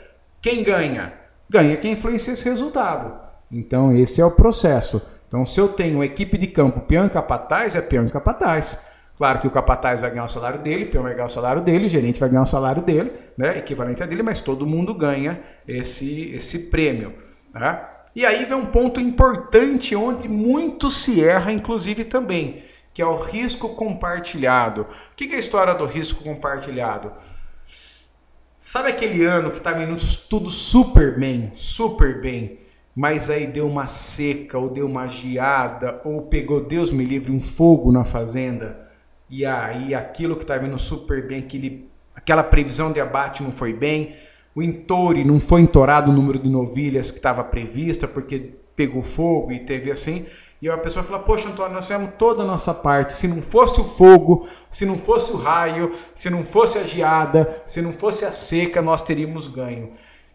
quem 0.43 0.63
ganha? 0.63 1.15
Ganha 1.49 1.77
quem 1.79 1.93
influencia 1.93 2.35
esse 2.35 2.45
resultado. 2.45 3.19
Então, 3.51 3.97
esse 3.97 4.21
é 4.21 4.25
o 4.25 4.31
processo. 4.31 5.03
Então, 5.27 5.47
se 5.47 5.59
eu 5.59 5.69
tenho 5.69 5.97
uma 5.97 6.07
equipe 6.07 6.37
de 6.37 6.47
campo 6.47 6.85
e 6.89 7.09
capataz, 7.09 7.75
é 7.75 7.79
e 7.79 8.11
capataz. 8.11 8.85
Claro 9.21 9.39
que 9.39 9.47
o 9.47 9.51
capataz 9.51 10.01
vai 10.01 10.09
ganhar 10.09 10.25
o 10.25 10.29
salário 10.29 10.61
dele, 10.61 10.85
o 10.85 10.91
peão 10.91 11.03
vai 11.03 11.13
ganhar 11.13 11.27
o 11.27 11.29
salário 11.29 11.61
dele, 11.61 11.85
o 11.85 11.91
gerente 11.91 12.19
vai 12.19 12.31
ganhar 12.31 12.41
o 12.41 12.47
salário 12.47 12.81
dele, 12.81 13.13
né, 13.37 13.59
equivalente 13.59 14.03
a 14.03 14.07
dele, 14.07 14.23
mas 14.23 14.41
todo 14.41 14.67
mundo 14.67 14.95
ganha 14.95 15.43
esse, 15.69 16.31
esse 16.31 16.71
prêmio. 16.71 17.13
Né? 17.53 17.85
E 18.17 18.25
aí 18.25 18.47
vem 18.47 18.57
um 18.57 18.65
ponto 18.65 18.99
importante 18.99 19.95
onde 19.95 20.27
muito 20.27 20.89
se 20.89 21.23
erra, 21.23 21.53
inclusive 21.53 22.07
também, 22.07 22.63
que 22.95 23.03
é 23.03 23.05
o 23.05 23.21
risco 23.21 23.69
compartilhado. 23.75 24.87
O 25.13 25.15
que 25.15 25.31
é 25.35 25.37
a 25.37 25.39
história 25.39 25.75
do 25.75 25.85
risco 25.85 26.25
compartilhado? 26.25 27.13
Sabe 28.59 28.89
aquele 28.89 29.23
ano 29.23 29.51
que 29.51 29.59
estava 29.59 29.83
indo 29.83 29.99
tudo 30.31 30.49
super 30.49 31.19
bem, 31.19 31.51
super 31.53 32.23
bem, 32.23 32.61
mas 32.97 33.29
aí 33.29 33.47
deu 33.47 33.69
uma 33.69 33.87
seca, 33.87 34.57
ou 34.57 34.71
deu 34.71 34.87
uma 34.87 35.07
geada, 35.07 36.01
ou 36.07 36.23
pegou, 36.23 36.65
Deus 36.65 36.91
me 36.91 37.05
livre, 37.05 37.31
um 37.31 37.39
fogo 37.39 37.93
na 37.93 38.03
fazenda? 38.03 38.89
E 39.31 39.47
aí 39.47 39.95
aquilo 39.95 40.35
que 40.35 40.43
estava 40.43 40.67
indo 40.67 40.79
super 40.79 41.27
bem, 41.27 41.39
aquele, 41.39 41.89
aquela 42.15 42.43
previsão 42.43 42.93
de 42.93 43.01
abate 43.01 43.43
não 43.43 43.53
foi 43.53 43.73
bem, 43.73 44.17
o 44.55 44.63
entoure 44.63 45.25
não 45.25 45.39
foi 45.39 45.61
entorado 45.61 46.11
o 46.11 46.15
número 46.15 46.39
de 46.39 46.49
novilhas 46.49 47.11
que 47.11 47.19
estava 47.19 47.45
prevista, 47.45 48.09
porque 48.09 48.55
pegou 48.75 49.03
fogo 49.03 49.53
e 49.53 49.61
teve 49.61 49.93
assim. 49.93 50.27
E 50.61 50.69
a 50.69 50.77
pessoa 50.77 51.05
fala: 51.05 51.21
Poxa, 51.21 51.49
Antônio, 51.49 51.75
nós 51.75 51.87
fizemos 51.87 52.11
toda 52.19 52.43
a 52.43 52.47
nossa 52.47 52.75
parte. 52.75 53.15
Se 53.15 53.27
não 53.27 53.41
fosse 53.41 53.81
o 53.81 53.85
fogo, 53.85 54.47
se 54.69 54.85
não 54.85 54.99
fosse 54.99 55.33
o 55.33 55.37
raio, 55.37 55.95
se 56.15 56.29
não 56.29 56.45
fosse 56.45 56.79
a 56.79 56.83
geada, 56.83 57.63
se 57.65 57.81
não 57.81 57.93
fosse 57.93 58.25
a 58.25 58.33
seca, 58.33 58.83
nós 58.83 59.03
teríamos 59.03 59.47
ganho. 59.47 59.93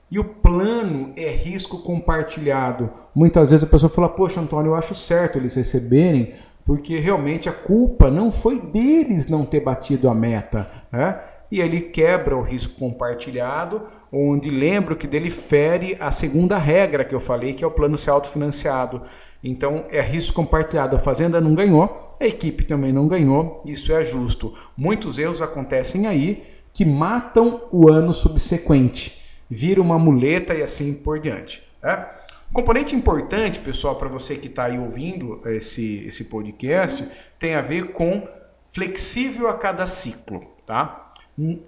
E 0.10 0.18
o 0.18 0.24
plano 0.24 1.12
é 1.16 1.30
risco 1.30 1.80
compartilhado. 1.80 2.90
Muitas 3.14 3.50
vezes 3.50 3.68
a 3.68 3.70
pessoa 3.70 3.90
fala: 3.90 4.10
Poxa, 4.10 4.40
Antônio, 4.40 4.72
eu 4.72 4.76
acho 4.76 4.96
certo 4.96 5.38
eles 5.38 5.56
receberem, 5.56 6.34
porque 6.66 7.00
realmente 7.00 7.48
a 7.48 7.54
culpa 7.54 8.10
não 8.10 8.32
foi 8.32 8.60
deles 8.60 9.30
não 9.30 9.46
ter 9.46 9.60
batido 9.60 10.10
a 10.10 10.16
meta. 10.16 10.68
Né? 10.92 11.22
E 11.52 11.62
ele 11.62 11.80
quebra 11.80 12.36
o 12.36 12.42
risco 12.42 12.80
compartilhado, 12.80 13.84
onde 14.12 14.50
lembro 14.50 14.96
que 14.96 15.06
dele 15.06 15.30
fere 15.30 15.96
a 16.00 16.12
segunda 16.12 16.58
regra 16.58 17.06
que 17.06 17.14
eu 17.14 17.20
falei, 17.20 17.54
que 17.54 17.64
é 17.64 17.68
o 17.68 17.72
plano 17.72 17.98
ser 17.98 18.10
autofinanciado. 18.10 19.04
Então 19.44 19.86
é 19.92 20.02
risco 20.02 20.34
compartilhado. 20.34 20.96
A 20.96 21.00
fazenda 21.00 21.40
não 21.40 21.54
ganhou, 21.54 22.18
a 22.20 22.26
equipe 22.26 22.64
também 22.64 22.92
não 22.92 23.08
ganhou, 23.08 23.62
isso 23.64 23.94
é 23.94 24.04
justo. 24.04 24.54
Muitos 24.76 25.20
erros 25.20 25.44
acontecem 25.44 26.08
aí 26.08 26.44
que 26.74 26.84
matam 26.84 27.62
o 27.72 27.90
ano 27.92 28.12
subsequente, 28.12 29.22
vira 29.50 29.80
uma 29.80 30.00
muleta 30.00 30.54
e 30.56 30.64
assim 30.64 30.96
por 30.96 31.20
diante. 31.20 31.64
Né? 31.82 32.06
Componente 32.56 32.96
importante, 32.96 33.60
pessoal, 33.60 33.98
para 33.98 34.08
você 34.08 34.38
que 34.38 34.48
está 34.48 34.64
aí 34.64 34.80
ouvindo 34.80 35.42
esse, 35.46 36.06
esse 36.08 36.24
podcast, 36.24 37.06
tem 37.38 37.54
a 37.54 37.62
ver 37.62 37.92
com 37.92 38.26
flexível 38.74 39.50
a 39.50 39.56
cada 39.56 39.86
ciclo, 39.86 40.42
tá? 40.66 41.14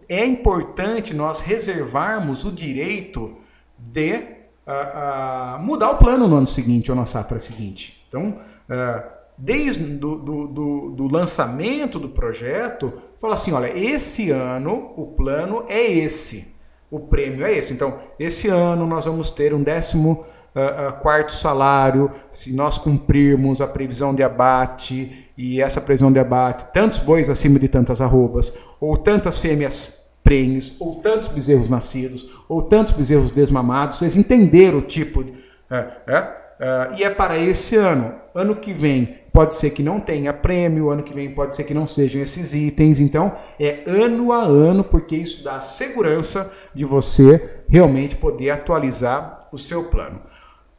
É 0.07 0.25
importante 0.25 1.13
nós 1.13 1.41
reservarmos 1.41 2.45
o 2.45 2.51
direito 2.53 3.35
de 3.77 4.13
uh, 4.15 5.57
uh, 5.57 5.59
mudar 5.59 5.91
o 5.91 5.97
plano 5.97 6.25
no 6.25 6.37
ano 6.37 6.47
seguinte 6.47 6.89
ou 6.89 6.95
na 6.95 7.05
safra 7.05 7.37
seguinte. 7.37 8.01
Então, 8.07 8.39
uh, 8.69 9.03
desde 9.37 9.83
do, 9.83 10.17
do, 10.17 10.47
do, 10.47 10.89
do, 10.91 11.07
lançamento 11.11 11.99
do 11.99 12.07
projeto, 12.07 12.93
fala 13.19 13.33
assim, 13.33 13.51
olha, 13.51 13.77
esse 13.77 14.31
ano 14.31 14.93
o 14.95 15.07
plano 15.07 15.65
é 15.67 15.83
esse, 15.83 16.47
o 16.89 16.97
prêmio 16.97 17.45
é 17.45 17.51
esse. 17.51 17.73
Então, 17.73 17.99
esse 18.17 18.47
ano 18.47 18.87
nós 18.87 19.05
vamos 19.05 19.29
ter 19.29 19.53
um 19.53 19.61
décimo 19.61 20.25
uh, 20.57 20.99
quarto 21.01 21.33
salário, 21.33 22.11
se 22.31 22.55
nós 22.55 22.77
cumprirmos 22.77 23.61
a 23.61 23.67
previsão 23.67 24.13
de 24.13 24.23
abate 24.23 25.29
e 25.37 25.61
essa 25.61 25.79
previsão 25.79 26.11
de 26.11 26.19
abate, 26.19 26.67
tantos 26.73 26.99
bois 26.99 27.29
acima 27.29 27.59
de 27.59 27.67
tantas 27.67 28.01
arrobas, 28.01 28.57
ou 28.79 28.97
tantas 28.97 29.37
fêmeas 29.39 30.07
prenhes, 30.23 30.75
ou 30.79 30.95
tantos 30.95 31.29
bezerros 31.29 31.69
nascidos, 31.69 32.29
ou 32.49 32.61
tantos 32.61 32.93
bezerros 32.93 33.31
desmamados, 33.31 33.99
vocês 33.99 34.15
entenderam 34.15 34.79
o 34.79 34.81
tipo. 34.81 35.23
De, 35.23 35.31
uh, 35.31 36.95
e 36.97 37.03
é 37.03 37.09
para 37.09 37.37
esse 37.37 37.75
ano. 37.75 38.15
Ano 38.33 38.55
que 38.55 38.73
vem 38.73 39.17
pode 39.31 39.55
ser 39.55 39.69
que 39.69 39.83
não 39.83 39.99
tenha 39.99 40.33
prêmio, 40.33 40.89
ano 40.89 41.03
que 41.03 41.13
vem 41.13 41.31
pode 41.31 41.55
ser 41.55 41.63
que 41.63 41.73
não 41.73 41.85
sejam 41.87 42.21
esses 42.21 42.53
itens. 42.53 42.99
Então, 42.99 43.35
é 43.59 43.83
ano 43.85 44.31
a 44.31 44.43
ano, 44.43 44.83
porque 44.83 45.15
isso 45.15 45.43
dá 45.43 45.61
segurança 45.61 46.51
de 46.73 46.83
você 46.83 47.61
realmente 47.69 48.15
poder 48.15 48.49
atualizar 48.49 49.47
o 49.51 49.57
seu 49.57 49.85
plano. 49.85 50.19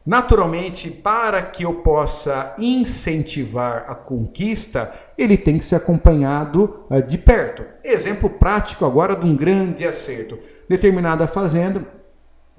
Naturalmente, 0.09 0.89
para 0.89 1.39
que 1.39 1.61
eu 1.61 1.71
possa 1.83 2.55
incentivar 2.57 3.85
a 3.87 3.93
conquista, 3.93 4.91
ele 5.15 5.37
tem 5.37 5.59
que 5.59 5.63
ser 5.63 5.75
acompanhado 5.75 6.83
uh, 6.89 6.99
de 6.99 7.15
perto. 7.15 7.63
Exemplo 7.83 8.27
prático 8.27 8.85
agora 8.85 9.15
de 9.15 9.27
um 9.27 9.37
grande 9.37 9.85
acerto. 9.85 10.39
Determinada 10.67 11.27
fazenda, 11.27 11.81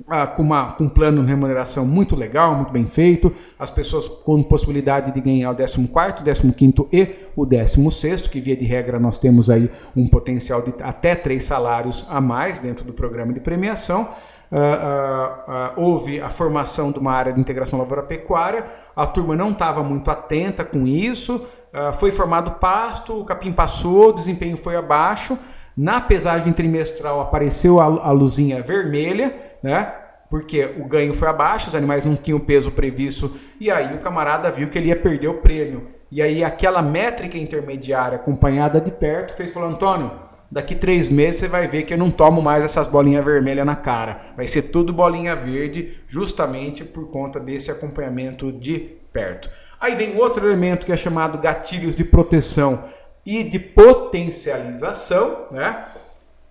uh, 0.02 0.32
com, 0.36 0.42
uma, 0.42 0.74
com 0.74 0.84
um 0.84 0.88
plano 0.88 1.22
de 1.22 1.28
remuneração 1.28 1.84
muito 1.84 2.14
legal, 2.14 2.54
muito 2.54 2.72
bem 2.72 2.86
feito, 2.86 3.34
as 3.58 3.68
pessoas 3.68 4.06
com 4.06 4.40
possibilidade 4.44 5.10
de 5.10 5.20
ganhar 5.20 5.50
o 5.50 5.56
14, 5.56 6.52
15 6.52 6.86
e 6.92 7.08
o 7.34 7.44
16, 7.44 8.28
que 8.28 8.40
via 8.40 8.56
de 8.56 8.64
regra 8.64 9.00
nós 9.00 9.18
temos 9.18 9.50
aí 9.50 9.68
um 9.96 10.06
potencial 10.06 10.62
de 10.62 10.72
até 10.84 11.16
três 11.16 11.46
salários 11.46 12.06
a 12.08 12.20
mais 12.20 12.60
dentro 12.60 12.84
do 12.84 12.92
programa 12.92 13.32
de 13.32 13.40
premiação 13.40 14.08
uh, 14.50 14.56
uh, 14.56 15.72
houve 15.76 16.20
a 16.20 16.28
formação 16.28 16.90
de 16.92 16.98
uma 16.98 17.12
área 17.12 17.32
de 17.32 17.40
integração 17.40 17.78
lavoura-pecuária, 17.78 18.66
a 18.94 19.06
turma 19.06 19.36
não 19.36 19.50
estava 19.50 19.82
muito 19.82 20.10
atenta 20.10 20.64
com 20.64 20.86
isso, 20.86 21.46
foi 21.94 22.10
formado 22.10 22.58
pasto, 22.58 23.20
o 23.20 23.24
capim 23.24 23.52
passou, 23.52 24.08
o 24.08 24.12
desempenho 24.12 24.56
foi 24.56 24.74
abaixo, 24.74 25.38
na 25.76 26.00
pesagem 26.00 26.52
trimestral 26.52 27.20
apareceu 27.20 27.80
a, 27.80 27.84
a 27.84 28.10
luzinha 28.10 28.60
vermelha, 28.60 29.32
né? 29.62 29.94
porque 30.30 30.64
o 30.78 30.84
ganho 30.84 31.12
foi 31.12 31.28
abaixo, 31.28 31.68
os 31.68 31.74
animais 31.74 32.04
não 32.04 32.14
tinham 32.14 32.38
peso 32.38 32.70
previsto, 32.70 33.34
e 33.58 33.70
aí 33.70 33.96
o 33.96 34.00
camarada 34.00 34.50
viu 34.50 34.70
que 34.70 34.78
ele 34.78 34.88
ia 34.88 34.96
perder 34.96 35.28
o 35.28 35.38
prêmio. 35.38 35.88
E 36.10 36.22
aí 36.22 36.42
aquela 36.44 36.80
métrica 36.80 37.36
intermediária 37.36 38.16
acompanhada 38.16 38.80
de 38.80 38.92
perto 38.92 39.34
fez 39.34 39.52
falar, 39.52 39.66
Antônio, 39.66 40.10
daqui 40.50 40.74
três 40.74 41.08
meses 41.08 41.40
você 41.40 41.48
vai 41.48 41.68
ver 41.68 41.84
que 41.84 41.94
eu 41.94 41.98
não 41.98 42.10
tomo 42.10 42.42
mais 42.42 42.64
essas 42.64 42.86
bolinhas 42.86 43.24
vermelhas 43.24 43.64
na 43.64 43.76
cara. 43.76 44.32
Vai 44.36 44.48
ser 44.48 44.62
tudo 44.62 44.92
bolinha 44.92 45.36
verde, 45.36 45.98
justamente 46.08 46.84
por 46.84 47.08
conta 47.10 47.38
desse 47.38 47.70
acompanhamento 47.70 48.50
de 48.50 48.96
perto. 49.12 49.50
Aí 49.80 49.94
vem 49.94 50.16
outro 50.16 50.46
elemento 50.46 50.84
que 50.84 50.92
é 50.92 50.96
chamado 50.96 51.38
gatilhos 51.38 51.94
de 51.94 52.04
proteção 52.04 52.84
e 53.24 53.42
de 53.42 53.58
potencialização, 53.58 55.46
né? 55.50 55.86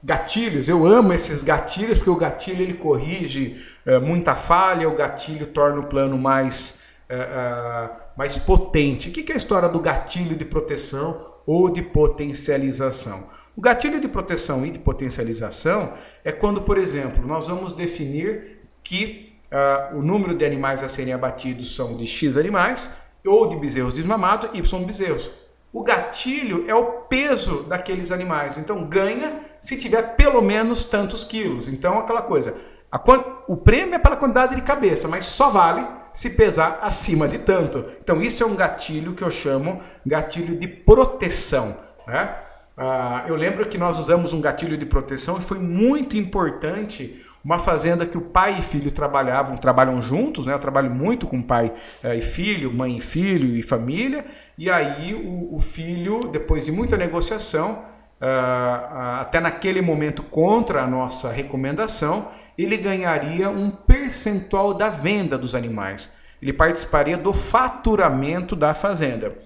Gatilhos, 0.01 0.69
eu 0.69 0.87
amo 0.87 1.11
esses 1.11 1.43
gatilhos 1.43 1.97
porque 1.97 2.09
o 2.09 2.15
gatilho 2.15 2.61
ele 2.61 2.75
corrige 2.75 3.61
é, 3.85 3.99
muita 3.99 4.33
falha, 4.33 4.87
o 4.87 4.95
gatilho 4.95 5.47
torna 5.47 5.81
o 5.81 5.87
plano 5.87 6.17
mais, 6.17 6.81
é, 7.09 7.17
é, 7.17 7.89
mais 8.15 8.37
potente. 8.37 9.09
O 9.09 9.11
que 9.11 9.29
é 9.29 9.35
a 9.35 9.37
história 9.37 9.67
do 9.67 9.79
gatilho 9.79 10.37
de 10.37 10.45
proteção 10.45 11.33
ou 11.45 11.69
de 11.69 11.81
potencialização? 11.81 13.27
O 13.59 13.61
gatilho 13.61 13.99
de 13.99 14.07
proteção 14.07 14.65
e 14.65 14.71
de 14.71 14.79
potencialização 14.79 15.91
é 16.23 16.31
quando, 16.31 16.61
por 16.61 16.77
exemplo, 16.77 17.27
nós 17.27 17.45
vamos 17.45 17.73
definir 17.73 18.61
que 18.81 19.37
uh, 19.51 19.97
o 19.97 20.01
número 20.01 20.33
de 20.33 20.45
animais 20.45 20.81
a 20.81 20.87
serem 20.87 21.11
abatidos 21.11 21.75
são 21.75 21.97
de 21.97 22.07
X 22.07 22.37
animais, 22.37 22.97
ou 23.27 23.49
de 23.49 23.57
bezerros 23.57 23.93
desmamados, 23.93 24.49
Y 24.53 24.85
bezerros. 24.85 25.29
O 25.73 25.83
gatilho 25.83 26.63
é 26.69 26.73
o 26.73 27.01
peso 27.09 27.63
daqueles 27.63 28.13
animais. 28.13 28.57
Então 28.57 28.85
ganha 28.85 29.41
se 29.59 29.75
tiver 29.75 30.15
pelo 30.15 30.41
menos 30.41 30.85
tantos 30.85 31.25
quilos. 31.25 31.67
Então 31.67 31.99
aquela 31.99 32.21
coisa. 32.21 32.55
A, 32.89 32.97
o 33.45 33.57
prêmio 33.57 33.95
é 33.95 33.99
pela 33.99 34.15
quantidade 34.15 34.55
de 34.55 34.61
cabeça, 34.61 35.09
mas 35.09 35.25
só 35.25 35.49
vale 35.49 35.85
se 36.13 36.29
pesar 36.29 36.79
acima 36.81 37.27
de 37.27 37.39
tanto. 37.39 37.83
Então 38.01 38.21
isso 38.21 38.41
é 38.41 38.45
um 38.45 38.55
gatilho 38.55 39.15
que 39.15 39.21
eu 39.21 39.29
chamo 39.29 39.81
gatilho 40.05 40.57
de 40.57 40.65
proteção. 40.65 41.75
Né? 42.07 42.33
Uh, 42.79 43.27
eu 43.27 43.35
lembro 43.35 43.67
que 43.67 43.77
nós 43.77 43.99
usamos 43.99 44.31
um 44.31 44.39
gatilho 44.39 44.77
de 44.77 44.85
proteção 44.85 45.37
e 45.37 45.41
foi 45.41 45.59
muito 45.59 46.15
importante 46.15 47.21
uma 47.43 47.59
fazenda 47.59 48.05
que 48.05 48.17
o 48.17 48.21
pai 48.21 48.59
e 48.59 48.61
filho 48.61 48.89
trabalhavam, 48.89 49.57
trabalham 49.57 50.01
juntos, 50.01 50.45
né? 50.45 50.53
Eu 50.53 50.59
trabalho 50.59 50.89
muito 50.89 51.27
com 51.27 51.41
pai 51.41 51.73
uh, 52.01 52.13
e 52.13 52.21
filho, 52.21 52.71
mãe 52.71 52.95
e 52.95 53.01
filho 53.01 53.53
e 53.53 53.61
família. 53.61 54.25
E 54.57 54.69
aí 54.69 55.13
o, 55.13 55.55
o, 55.55 55.59
filho, 55.59 56.21
depois 56.31 56.67
de 56.67 56.71
muita 56.71 56.95
negociação, 56.95 57.83
uh, 58.21 59.19
até 59.19 59.41
naquele 59.41 59.81
momento 59.81 60.23
contra 60.23 60.81
a 60.81 60.87
nossa 60.87 61.29
recomendação, 61.29 62.29
ele 62.57 62.77
ganharia 62.77 63.49
um 63.49 63.71
percentual 63.71 64.73
da 64.73 64.87
venda 64.87 65.37
dos 65.37 65.53
animais. 65.53 66.09
Ele 66.41 66.53
participaria 66.53 67.17
do 67.17 67.33
faturamento 67.33 68.55
da 68.55 68.73
fazenda. 68.73 69.37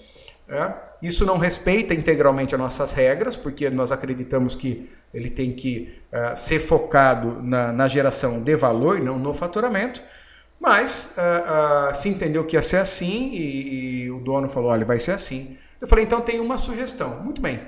É? 0.47 0.92
Isso 1.03 1.25
não 1.25 1.37
respeita 1.37 1.93
integralmente 1.93 2.55
as 2.55 2.61
nossas 2.61 2.93
regras, 2.93 3.35
porque 3.35 3.69
nós 3.69 3.91
acreditamos 3.91 4.55
que 4.55 4.89
ele 5.13 5.29
tem 5.29 5.51
que 5.51 6.01
uh, 6.13 6.33
ser 6.33 6.59
focado 6.59 7.43
na, 7.43 7.73
na, 7.73 7.89
geração 7.89 8.41
de 8.41 8.55
valor 8.55 9.01
não 9.01 9.19
no 9.19 9.33
faturamento. 9.33 10.01
Mas 10.57 11.13
uh, 11.17 11.91
uh, 11.91 11.93
se 11.93 12.07
entendeu 12.07 12.45
que 12.45 12.55
ia 12.55 12.61
ser 12.61 12.77
assim 12.77 13.31
e, 13.33 14.03
e 14.03 14.11
o 14.11 14.21
dono 14.21 14.47
falou: 14.47 14.69
olha, 14.71 14.85
vai 14.85 14.97
ser 14.97 15.11
assim. 15.11 15.57
Eu 15.81 15.89
falei: 15.89 16.05
então 16.05 16.21
tem 16.21 16.39
uma 16.39 16.57
sugestão. 16.57 17.21
Muito 17.21 17.41
bem. 17.41 17.59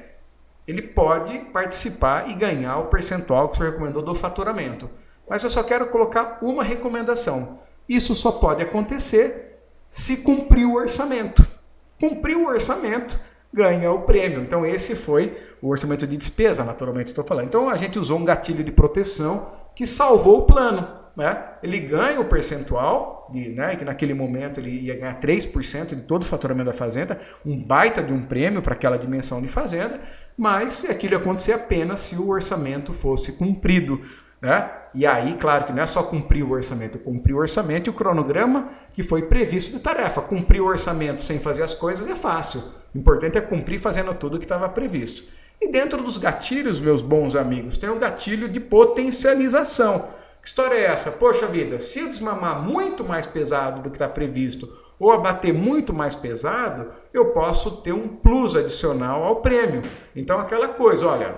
Ele 0.65 0.82
pode 0.82 1.38
participar 1.52 2.30
e 2.30 2.34
ganhar 2.36 2.78
o 2.78 2.86
percentual 2.86 3.50
que 3.50 3.56
o 3.56 3.58
senhor 3.58 3.74
recomendou 3.74 4.02
do 4.02 4.15
faturamento. 4.15 4.89
Mas 5.30 5.43
eu 5.43 5.50
só 5.50 5.62
quero 5.62 5.88
colocar 5.88 6.38
uma 6.41 6.63
recomendação. 6.63 7.60
Isso 7.88 8.15
só 8.15 8.32
pode 8.32 8.63
acontecer 8.63 9.60
se 9.89 10.17
cumprir 10.17 10.65
o 10.65 10.76
orçamento. 10.76 11.54
Cumprir 11.99 12.36
o 12.36 12.47
orçamento, 12.47 13.19
ganha 13.53 13.91
o 13.91 14.01
prêmio. 14.01 14.41
Então, 14.41 14.65
esse 14.65 14.95
foi 14.95 15.38
o 15.62 15.69
orçamento 15.69 16.05
de 16.05 16.17
despesa, 16.17 16.63
naturalmente, 16.63 17.10
estou 17.10 17.23
falando. 17.23 17.47
Então, 17.47 17.69
a 17.69 17.77
gente 17.77 17.97
usou 17.97 18.19
um 18.19 18.25
gatilho 18.25 18.63
de 18.63 18.71
proteção 18.71 19.51
que 19.75 19.86
salvou 19.86 20.39
o 20.39 20.45
plano. 20.45 20.88
Né? 21.15 21.41
Ele 21.63 21.79
ganha 21.79 22.19
o 22.19 22.25
percentual, 22.25 23.29
de, 23.31 23.49
né, 23.49 23.75
que 23.77 23.86
naquele 23.86 24.13
momento 24.13 24.60
ele 24.60 24.81
ia 24.81 24.97
ganhar 24.97 25.19
3% 25.19 25.95
de 25.95 26.01
todo 26.01 26.23
o 26.23 26.25
faturamento 26.25 26.69
da 26.69 26.77
fazenda, 26.77 27.19
um 27.45 27.58
baita 27.58 28.03
de 28.03 28.12
um 28.12 28.25
prêmio 28.25 28.62
para 28.62 28.73
aquela 28.73 28.97
dimensão 28.97 29.41
de 29.41 29.47
fazenda, 29.47 30.01
mas 30.38 30.84
aquilo 30.89 31.13
ia 31.13 31.19
acontecer 31.19 31.53
apenas 31.53 32.01
se 32.01 32.17
o 32.17 32.27
orçamento 32.27 32.91
fosse 32.91 33.38
cumprido. 33.38 34.01
Né? 34.45 34.69
E 34.93 35.08
aí, 35.08 35.36
claro 35.38 35.65
que 35.65 35.73
não 35.73 35.81
é 35.81 35.88
só 35.88 36.03
cumprir 36.03 36.43
o 36.43 36.51
orçamento, 36.51 36.99
cumprir 36.99 37.34
o 37.34 37.39
orçamento 37.39 37.88
e 37.88 37.89
o 37.89 37.93
cronograma 37.93 38.69
que 38.93 39.01
foi 39.01 39.23
previsto 39.23 39.75
de 39.75 39.79
tarefa. 39.81 40.21
Cumprir 40.21 40.62
o 40.62 40.67
orçamento 40.67 41.23
sem 41.23 41.39
fazer 41.39 41.63
as 41.63 41.73
coisas 41.73 42.08
é 42.08 42.13
fácil. 42.13 42.62
O 42.93 42.97
importante 42.99 43.39
é 43.39 43.41
cumprir 43.41 43.79
fazendo 43.79 44.13
tudo 44.13 44.38
que 44.38 44.45
estava 44.45 44.69
previsto. 44.69 45.23
E 45.60 45.71
dentro 45.71 46.03
dos 46.03 46.19
gatilhos, 46.19 46.79
meus 46.79 47.01
bons 47.01 47.36
amigos, 47.36 47.75
tem 47.75 47.89
o 47.89 47.97
gatilho 47.97 48.47
de 48.47 48.60
potencialização. 48.60 50.10
Que 50.43 50.47
história 50.47 50.75
é 50.75 50.86
essa? 50.86 51.12
Poxa 51.12 51.47
vida, 51.47 51.79
se 51.79 52.01
eu 52.01 52.08
desmamar 52.08 52.62
muito 52.62 53.03
mais 53.03 53.25
pesado 53.25 53.81
do 53.81 53.89
que 53.89 53.95
está 53.95 54.08
previsto 54.08 54.71
ou 54.99 55.12
abater 55.12 55.55
muito 55.55 55.91
mais 55.91 56.13
pesado, 56.13 56.91
eu 57.12 57.31
posso 57.31 57.77
ter 57.77 57.93
um 57.93 58.08
plus 58.08 58.55
adicional 58.55 59.23
ao 59.23 59.38
prêmio. 59.38 59.81
Então, 60.15 60.39
aquela 60.39 60.67
coisa, 60.67 61.08
olha, 61.08 61.36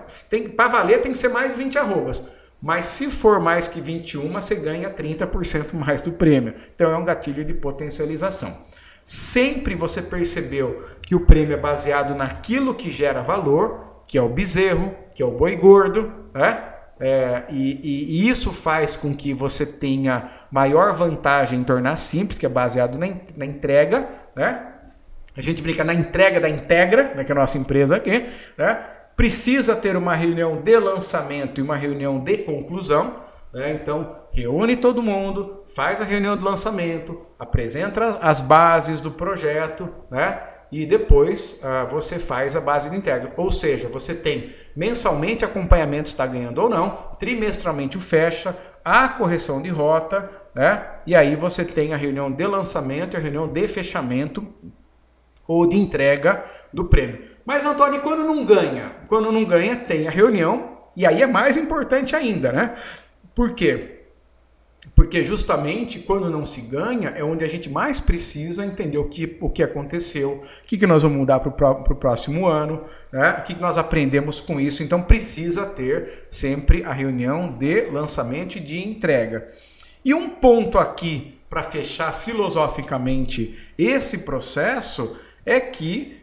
para 0.58 0.68
valer 0.68 1.00
tem 1.00 1.14
que 1.14 1.18
ser 1.18 1.30
mais 1.30 1.54
20 1.54 1.80
arrobas. 1.80 2.36
Mas 2.62 2.86
se 2.88 3.10
for 3.12 3.40
mais 3.40 3.68
que 3.68 3.80
21, 3.80 4.32
você 4.32 4.56
ganha 4.56 4.90
30% 4.90 5.74
mais 5.74 6.02
do 6.02 6.14
prêmio. 6.14 6.54
Então 6.76 6.92
é 6.92 6.98
um 6.98 7.06
gatilho 7.06 7.46
de 7.46 7.54
potencialização. 7.54 8.66
Sempre 9.04 9.76
você 9.76 10.02
percebeu 10.02 10.86
que 11.02 11.16
o 11.16 11.26
prêmio 11.26 11.54
é 11.54 11.58
baseado 11.58 12.16
naquilo 12.16 12.76
que 12.76 12.92
gera 12.92 13.22
valor, 13.22 14.04
que 14.08 14.18
é 14.18 14.22
o 14.22 14.30
bezerro, 14.30 14.94
que 15.14 15.24
é 15.24 15.26
o 15.26 15.32
boi 15.32 15.56
gordo, 15.56 16.12
né? 16.34 16.74
É, 17.00 17.44
e, 17.50 18.24
e, 18.24 18.28
isso 18.28 18.52
faz 18.52 18.96
com 18.96 19.14
que 19.14 19.32
você 19.32 19.66
tenha 19.66 20.32
maior 20.50 20.94
vantagem 20.94 21.60
em 21.60 21.64
tornar 21.64 21.96
simples, 21.96 22.40
que 22.40 22.46
é 22.46 22.50
baseado 22.50 22.98
na, 22.98 23.08
na 23.36 23.46
entrega, 23.46 24.10
né? 24.36 24.74
A 25.38 25.42
gente 25.42 25.62
brinca 25.62 25.84
na 25.84 25.94
entrega 25.94 26.40
da 26.40 26.50
Integra, 26.50 27.14
né, 27.14 27.24
que 27.24 27.32
é 27.32 27.36
a 27.36 27.38
nossa 27.38 27.60
empresa 27.60 27.96
aqui, 27.96 28.28
né? 28.58 28.84
Precisa 29.18 29.76
ter 29.76 29.98
uma 29.98 30.16
reunião 30.16 30.62
de 30.62 30.80
lançamento 30.80 31.60
e 31.60 31.64
uma 31.64 31.76
reunião 31.76 32.20
de 32.20 32.38
conclusão. 32.38 33.16
Né? 33.52 33.74
Então, 33.74 34.16
reúne 34.32 34.78
todo 34.78 35.02
mundo, 35.02 35.64
faz 35.76 36.00
a 36.00 36.06
reunião 36.06 36.38
de 36.38 36.44
lançamento, 36.44 37.26
apresenta 37.40 38.20
as 38.22 38.40
bases 38.40 39.02
do 39.02 39.10
projeto, 39.10 39.90
né? 40.12 40.40
e 40.72 40.86
depois 40.86 41.64
uh, 41.64 41.90
você 41.90 42.20
faz 42.20 42.56
a 42.56 42.62
base 42.62 42.92
de 42.92 42.96
entrega. 42.96 43.34
Ou 43.36 43.50
seja, 43.50 43.90
você 43.90 44.14
tem 44.14 44.54
mensalmente 44.76 45.44
acompanhamento 45.44 46.10
está 46.10 46.28
ganhando 46.28 46.62
ou 46.62 46.70
não, 46.70 47.16
trimestralmente 47.18 47.98
o 47.98 48.02
fecha, 48.02 48.56
a 48.86 49.10
correção 49.10 49.64
de 49.64 49.70
rota, 49.70 50.30
né? 50.54 50.86
e 51.08 51.16
aí 51.16 51.36
você 51.36 51.66
tem 51.66 51.92
a 51.92 51.98
reunião 51.98 52.32
de 52.32 52.46
lançamento 52.46 53.16
e 53.16 53.18
a 53.18 53.20
reunião 53.20 53.48
de 53.48 53.68
fechamento 53.68 54.48
ou 55.48 55.66
de 55.66 55.76
entrega 55.76 56.46
do 56.72 56.86
prêmio. 56.86 57.37
Mas, 57.48 57.66
Antônio, 57.66 58.02
quando 58.02 58.26
não 58.26 58.44
ganha? 58.44 58.92
Quando 59.08 59.32
não 59.32 59.46
ganha, 59.46 59.78
tem 59.78 60.06
a 60.06 60.12
reunião, 60.12 60.80
e 60.98 61.06
aí 61.06 61.22
é 61.22 61.28
mais 61.28 61.56
importante 61.56 62.14
ainda, 62.14 62.52
né? 62.52 62.76
Por 63.34 63.54
quê? 63.56 64.02
Porque 64.94 65.24
justamente 65.24 66.00
quando 66.00 66.30
não 66.30 66.46
se 66.46 66.60
ganha 66.60 67.10
é 67.12 67.24
onde 67.24 67.46
a 67.46 67.48
gente 67.48 67.70
mais 67.70 68.02
precisa 68.02 68.66
entender 68.66 68.98
o 68.98 69.08
que, 69.08 69.38
o 69.40 69.50
que 69.50 69.64
aconteceu, 69.64 70.44
o 70.44 70.68
que, 70.68 70.78
que 70.78 70.86
nós 70.86 71.04
vamos 71.04 71.20
mudar 71.20 71.40
para 71.40 71.72
o 71.72 71.96
próximo 71.96 72.48
ano, 72.48 72.84
né? 73.14 73.38
o 73.40 73.44
que, 73.44 73.56
que 73.56 73.62
nós 73.62 73.78
aprendemos 73.78 74.42
com 74.42 74.60
isso. 74.60 74.84
Então 74.84 75.02
precisa 75.02 75.66
ter 75.66 76.28
sempre 76.30 76.84
a 76.84 76.92
reunião 76.92 77.50
de 77.58 77.90
lançamento 77.92 78.58
e 78.58 78.60
de 78.60 78.78
entrega. 78.78 79.54
E 80.04 80.14
um 80.14 80.28
ponto 80.28 80.78
aqui 80.78 81.40
para 81.50 81.64
fechar 81.64 82.12
filosoficamente 82.12 83.58
esse 83.78 84.20
processo 84.20 85.18
é 85.46 85.62
que 85.62 86.17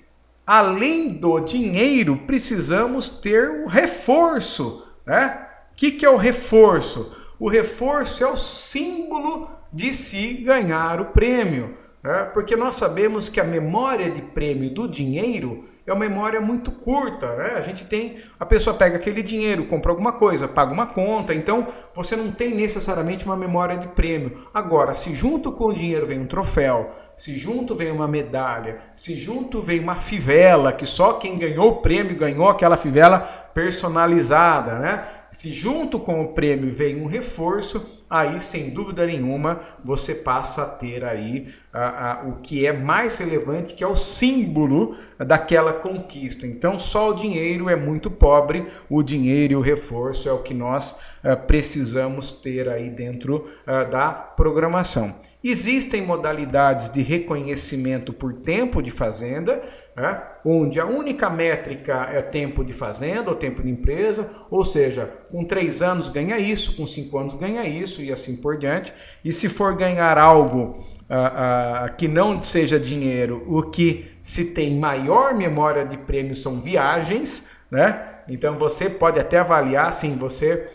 além 0.46 1.08
do 1.08 1.40
dinheiro, 1.40 2.16
precisamos 2.26 3.08
ter 3.08 3.48
o 3.64 3.66
reforço. 3.66 4.86
Né? 5.06 5.46
O 5.72 5.76
que, 5.76 5.92
que 5.92 6.04
é 6.04 6.10
o 6.10 6.16
reforço? 6.16 7.14
O 7.38 7.48
reforço 7.48 8.22
é 8.22 8.26
o 8.26 8.36
símbolo 8.36 9.50
de 9.72 9.92
se 9.92 10.34
ganhar 10.34 11.00
o 11.00 11.06
prêmio. 11.06 11.76
Né? 12.02 12.30
Porque 12.34 12.54
nós 12.54 12.74
sabemos 12.74 13.28
que 13.28 13.40
a 13.40 13.44
memória 13.44 14.10
de 14.10 14.22
prêmio 14.22 14.70
do 14.70 14.88
dinheiro 14.88 15.64
é 15.86 15.92
uma 15.92 16.00
memória 16.00 16.40
muito 16.40 16.72
curta, 16.72 17.36
né? 17.36 17.56
A 17.56 17.60
gente 17.60 17.84
tem, 17.84 18.18
a 18.40 18.46
pessoa 18.46 18.74
pega 18.74 18.96
aquele 18.96 19.22
dinheiro, 19.22 19.66
compra 19.66 19.92
alguma 19.92 20.12
coisa, 20.12 20.48
paga 20.48 20.72
uma 20.72 20.86
conta, 20.86 21.34
então 21.34 21.68
você 21.94 22.16
não 22.16 22.32
tem 22.32 22.54
necessariamente 22.54 23.26
uma 23.26 23.36
memória 23.36 23.76
de 23.76 23.88
prêmio. 23.88 24.46
Agora, 24.52 24.94
se 24.94 25.14
junto 25.14 25.52
com 25.52 25.64
o 25.66 25.74
dinheiro 25.74 26.06
vem 26.06 26.20
um 26.20 26.26
troféu, 26.26 26.90
se 27.16 27.38
junto 27.38 27.74
vem 27.74 27.90
uma 27.90 28.08
medalha, 28.08 28.80
se 28.94 29.18
junto 29.18 29.60
vem 29.60 29.80
uma 29.80 29.96
fivela, 29.96 30.72
que 30.72 30.86
só 30.86 31.14
quem 31.14 31.38
ganhou 31.38 31.68
o 31.68 31.76
prêmio 31.76 32.16
ganhou 32.16 32.48
aquela 32.48 32.76
fivela 32.76 33.20
personalizada, 33.54 34.78
né? 34.78 35.08
Se 35.30 35.52
junto 35.52 35.98
com 35.98 36.22
o 36.22 36.28
prêmio 36.28 36.72
vem 36.72 37.02
um 37.02 37.06
reforço, 37.06 38.04
aí 38.08 38.40
sem 38.40 38.70
dúvida 38.70 39.04
nenhuma 39.04 39.60
você 39.84 40.14
passa 40.14 40.62
a 40.62 40.66
ter 40.66 41.04
aí 41.04 41.52
a, 41.72 42.12
a, 42.12 42.28
o 42.28 42.36
que 42.36 42.64
é 42.64 42.72
mais 42.72 43.18
relevante, 43.18 43.74
que 43.74 43.82
é 43.82 43.86
o 43.86 43.96
símbolo 43.96 44.96
daquela 45.18 45.72
conquista. 45.72 46.46
Então 46.46 46.78
só 46.78 47.10
o 47.10 47.14
dinheiro 47.14 47.68
é 47.68 47.74
muito 47.74 48.08
pobre, 48.10 48.68
o 48.88 49.02
dinheiro 49.02 49.54
e 49.54 49.56
o 49.56 49.60
reforço 49.60 50.28
é 50.28 50.32
o 50.32 50.42
que 50.42 50.54
nós 50.54 51.00
uh, 51.24 51.36
precisamos 51.48 52.30
ter 52.30 52.68
aí 52.68 52.88
dentro 52.88 53.48
uh, 53.66 53.90
da 53.90 54.12
programação. 54.12 55.16
Existem 55.44 56.00
modalidades 56.00 56.90
de 56.90 57.02
reconhecimento 57.02 58.14
por 58.14 58.32
tempo 58.32 58.80
de 58.80 58.90
fazenda, 58.90 59.62
né, 59.94 60.22
onde 60.42 60.80
a 60.80 60.86
única 60.86 61.28
métrica 61.28 62.08
é 62.10 62.22
tempo 62.22 62.64
de 62.64 62.72
fazenda 62.72 63.28
ou 63.28 63.36
tempo 63.36 63.62
de 63.62 63.68
empresa, 63.68 64.26
ou 64.50 64.64
seja, 64.64 65.04
com 65.30 65.44
três 65.44 65.82
anos 65.82 66.08
ganha 66.08 66.38
isso, 66.38 66.74
com 66.74 66.86
cinco 66.86 67.18
anos 67.18 67.34
ganha 67.34 67.62
isso 67.68 68.00
e 68.00 68.10
assim 68.10 68.36
por 68.40 68.56
diante. 68.56 68.90
E 69.22 69.30
se 69.30 69.50
for 69.50 69.76
ganhar 69.76 70.16
algo 70.16 70.82
ah, 71.10 71.84
ah, 71.84 71.88
que 71.90 72.08
não 72.08 72.40
seja 72.40 72.80
dinheiro, 72.80 73.44
o 73.46 73.64
que 73.64 74.12
se 74.22 74.46
tem 74.46 74.78
maior 74.78 75.34
memória 75.34 75.84
de 75.84 75.98
prêmio 75.98 76.34
são 76.34 76.58
viagens, 76.58 77.46
né? 77.70 78.14
Então 78.26 78.58
você 78.58 78.88
pode 78.88 79.20
até 79.20 79.38
avaliar, 79.38 79.92
sim, 79.92 80.16
você 80.16 80.66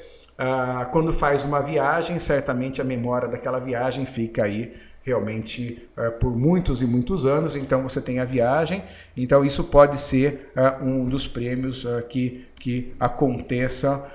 ah, 0.42 0.88
quando 0.94 1.12
faz 1.12 1.44
uma 1.44 1.60
viagem, 1.60 2.18
certamente 2.18 2.80
a 2.80 2.84
memória 2.86 3.28
daquela 3.28 3.60
viagem 3.60 4.06
fica 4.06 4.46
aí 4.46 4.74
realmente 5.04 5.90
uh, 5.98 6.18
por 6.18 6.34
muitos 6.34 6.82
e 6.82 6.86
muitos 6.86 7.26
anos. 7.26 7.58
Então 7.58 7.84
você 7.84 8.02
tem 8.02 8.22
a 8.22 8.26
viagem. 8.26 8.82
Então 9.18 9.44
isso 9.44 9.66
pode 9.66 9.98
ser 9.98 10.50
uh, 10.56 10.86
um 10.86 11.04
dos 11.10 11.28
prêmios 11.28 11.86
que, 12.08 12.48
que 12.58 12.94
aconteça 12.98 14.06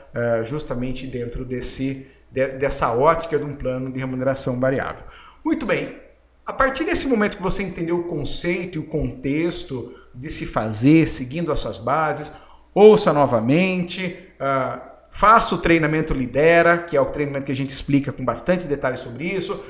justamente 0.44 1.06
dentro 1.06 1.44
desse, 1.44 2.06
de, 2.30 2.48
dessa 2.52 2.90
ótica 2.94 3.36
de 3.36 3.44
um 3.44 3.56
plano 3.56 3.92
de 3.92 3.98
remuneração 3.98 4.58
variável. 4.58 5.04
Muito 5.44 5.66
bem. 5.66 5.96
A 6.46 6.52
partir 6.52 6.84
desse 6.84 7.06
momento 7.06 7.36
que 7.36 7.42
você 7.42 7.62
entendeu 7.62 7.98
o 7.98 8.04
conceito 8.04 8.76
e 8.76 8.78
o 8.78 8.86
contexto 8.86 9.92
de 10.14 10.30
se 10.30 10.46
fazer, 10.46 11.06
seguindo 11.08 11.50
as 11.50 11.60
suas 11.60 11.76
bases, 11.76 12.32
ouça 12.72 13.12
novamente. 13.12 14.16
Uh, 14.40 14.93
Faça 15.14 15.54
o 15.54 15.58
treinamento 15.58 16.12
Lidera, 16.12 16.76
que 16.76 16.96
é 16.96 17.00
o 17.00 17.06
treinamento 17.06 17.46
que 17.46 17.52
a 17.52 17.54
gente 17.54 17.70
explica 17.70 18.10
com 18.10 18.24
bastante 18.24 18.66
detalhe 18.66 18.96
sobre 18.96 19.24
isso. 19.24 19.64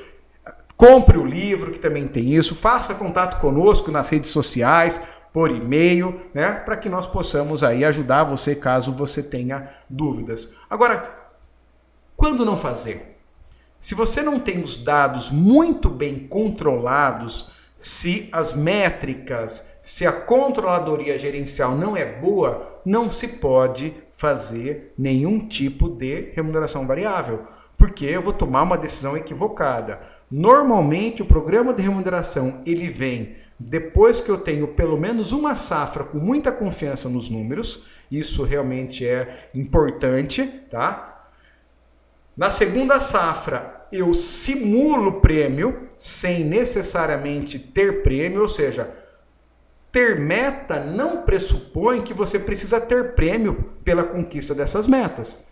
Compre 0.75 1.19
o 1.19 1.23
livro, 1.23 1.71
que 1.71 1.77
também 1.77 2.07
tem 2.07 2.33
isso. 2.33 2.55
Faça 2.55 2.95
contato 2.95 3.39
conosco 3.39 3.91
nas 3.91 4.09
redes 4.09 4.31
sociais. 4.31 4.99
por 5.31 5.51
e-mail, 5.51 6.21
né, 6.33 6.53
para 6.53 6.77
que 6.77 6.87
nós 6.87 7.05
possamos 7.05 7.61
aí 7.61 7.83
ajudar 7.83 8.23
você 8.23 8.55
caso 8.55 8.93
você 8.93 9.21
tenha 9.21 9.69
dúvidas. 9.89 10.55
Agora, 10.69 11.13
quando 12.15 12.45
não 12.45 12.57
fazer? 12.57 13.17
Se 13.77 13.93
você 13.93 14.23
não 14.23 14.39
tem 14.39 14.63
os 14.63 14.81
dados 14.81 15.29
muito 15.29 15.89
bem 15.89 16.25
controlados, 16.25 17.51
se 17.77 18.29
as 18.31 18.55
métricas, 18.55 19.77
se 19.81 20.07
a 20.07 20.11
controladoria 20.13 21.19
gerencial 21.19 21.75
não 21.75 21.97
é 21.97 22.05
boa, 22.05 22.79
não 22.85 23.11
se 23.11 23.27
pode 23.27 23.93
fazer 24.15 24.93
nenhum 24.97 25.47
tipo 25.47 25.89
de 25.89 26.31
remuneração 26.33 26.87
variável, 26.87 27.47
porque 27.77 28.05
eu 28.05 28.21
vou 28.21 28.33
tomar 28.33 28.63
uma 28.63 28.77
decisão 28.77 29.15
equivocada. 29.15 29.99
Normalmente 30.31 31.21
o 31.21 31.25
programa 31.25 31.73
de 31.73 31.83
remuneração 31.83 32.61
ele 32.65 32.87
vem 32.87 33.35
depois 33.57 34.19
que 34.19 34.29
eu 34.29 34.37
tenho 34.37 34.67
pelo 34.67 34.97
menos 34.97 35.31
uma 35.31 35.55
safra 35.55 36.03
com 36.03 36.17
muita 36.17 36.51
confiança 36.51 37.07
nos 37.07 37.29
números, 37.29 37.85
isso 38.11 38.43
realmente 38.43 39.07
é 39.07 39.49
importante, 39.53 40.45
tá? 40.69 41.29
Na 42.35 42.51
segunda 42.51 42.99
safra, 42.99 43.87
eu 43.91 44.13
simulo 44.13 45.21
prêmio 45.21 45.87
sem 45.97 46.43
necessariamente 46.43 47.57
ter 47.57 48.03
prêmio, 48.03 48.41
ou 48.41 48.49
seja, 48.49 48.93
ter 49.95 50.19
meta 50.19 50.77
não 50.77 51.21
pressupõe 51.21 52.01
que 52.01 52.13
você 52.13 52.37
precisa 52.37 52.81
ter 52.81 53.15
prêmio 53.15 53.71
pela 53.81 54.03
conquista 54.03 54.53
dessas 54.53 54.87
metas. 54.87 55.47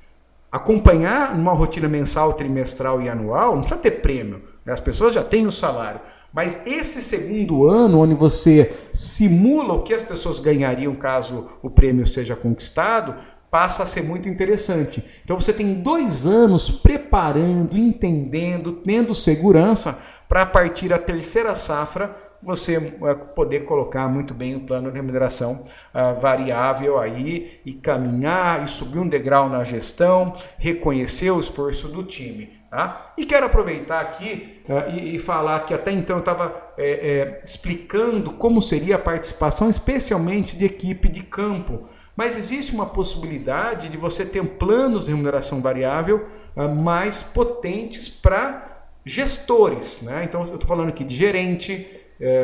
Acompanhar 0.51 1.33
uma 1.33 1.53
rotina 1.53 1.87
mensal, 1.87 2.33
trimestral 2.33 3.01
e 3.01 3.07
anual 3.07 3.53
não 3.53 3.61
precisa 3.61 3.79
ter 3.79 4.01
prêmio. 4.01 4.41
Né? 4.65 4.73
As 4.73 4.81
pessoas 4.81 5.13
já 5.13 5.23
têm 5.23 5.47
o 5.47 5.51
salário. 5.51 6.01
Mas 6.33 6.61
esse 6.67 7.01
segundo 7.01 7.69
ano, 7.69 8.01
onde 8.01 8.15
você 8.15 8.73
simula 8.91 9.75
o 9.75 9.83
que 9.83 9.93
as 9.93 10.03
pessoas 10.03 10.41
ganhariam 10.41 10.93
caso 10.93 11.47
o 11.61 11.69
prêmio 11.69 12.05
seja 12.05 12.35
conquistado, 12.35 13.15
passa 13.49 13.83
a 13.83 13.85
ser 13.85 14.03
muito 14.03 14.27
interessante. 14.27 15.01
Então 15.23 15.39
você 15.39 15.53
tem 15.53 15.75
dois 15.75 16.25
anos 16.25 16.69
preparando, 16.69 17.77
entendendo, 17.77 18.73
tendo 18.83 19.13
segurança 19.13 19.97
para 20.27 20.41
a 20.41 20.45
partir 20.45 20.89
da 20.89 20.99
terceira 20.99 21.55
safra 21.55 22.22
você 22.43 22.75
é, 22.75 23.13
poder 23.13 23.61
colocar 23.61 24.07
muito 24.07 24.33
bem 24.33 24.55
o 24.55 24.61
plano 24.61 24.91
de 24.91 24.97
remuneração 24.97 25.63
uh, 25.93 26.19
variável 26.19 26.99
aí 26.99 27.61
e 27.65 27.73
caminhar 27.73 28.63
e 28.63 28.67
subir 28.67 28.99
um 28.99 29.07
degrau 29.07 29.49
na 29.49 29.63
gestão, 29.63 30.33
reconhecer 30.57 31.31
o 31.31 31.39
esforço 31.39 31.87
do 31.87 32.03
time. 32.03 32.61
Tá? 32.69 33.13
E 33.17 33.25
quero 33.25 33.45
aproveitar 33.45 34.01
aqui 34.01 34.61
uh, 34.67 34.89
e, 34.95 35.15
e, 35.15 35.19
falar 35.19 35.59
que 35.61 35.73
até 35.73 35.91
então 35.91 36.17
eu 36.17 36.21
estava 36.21 36.73
é, 36.77 36.91
é, 36.91 37.41
explicando 37.43 38.33
como 38.33 38.61
seria 38.61 38.95
a 38.95 38.99
participação, 38.99 39.69
especialmente 39.69 40.57
de 40.57 40.65
equipe 40.65 41.07
de 41.07 41.23
campo. 41.23 41.87
Mas 42.15 42.35
existe 42.35 42.73
uma 42.73 42.85
possibilidade 42.85 43.89
de 43.89 43.97
você 43.97 44.25
ter 44.25 44.43
planos 44.43 45.05
de 45.05 45.11
remuneração 45.11 45.61
variável 45.61 46.27
uh, 46.55 46.67
mais 46.67 47.23
potentes 47.23 48.09
para 48.09 48.87
gestores. 49.05 50.01
Né? 50.01 50.23
Então, 50.23 50.41
eu 50.41 50.55
estou 50.55 50.67
falando 50.67 50.89
aqui 50.89 51.03
de 51.03 51.15
gerente, 51.15 51.87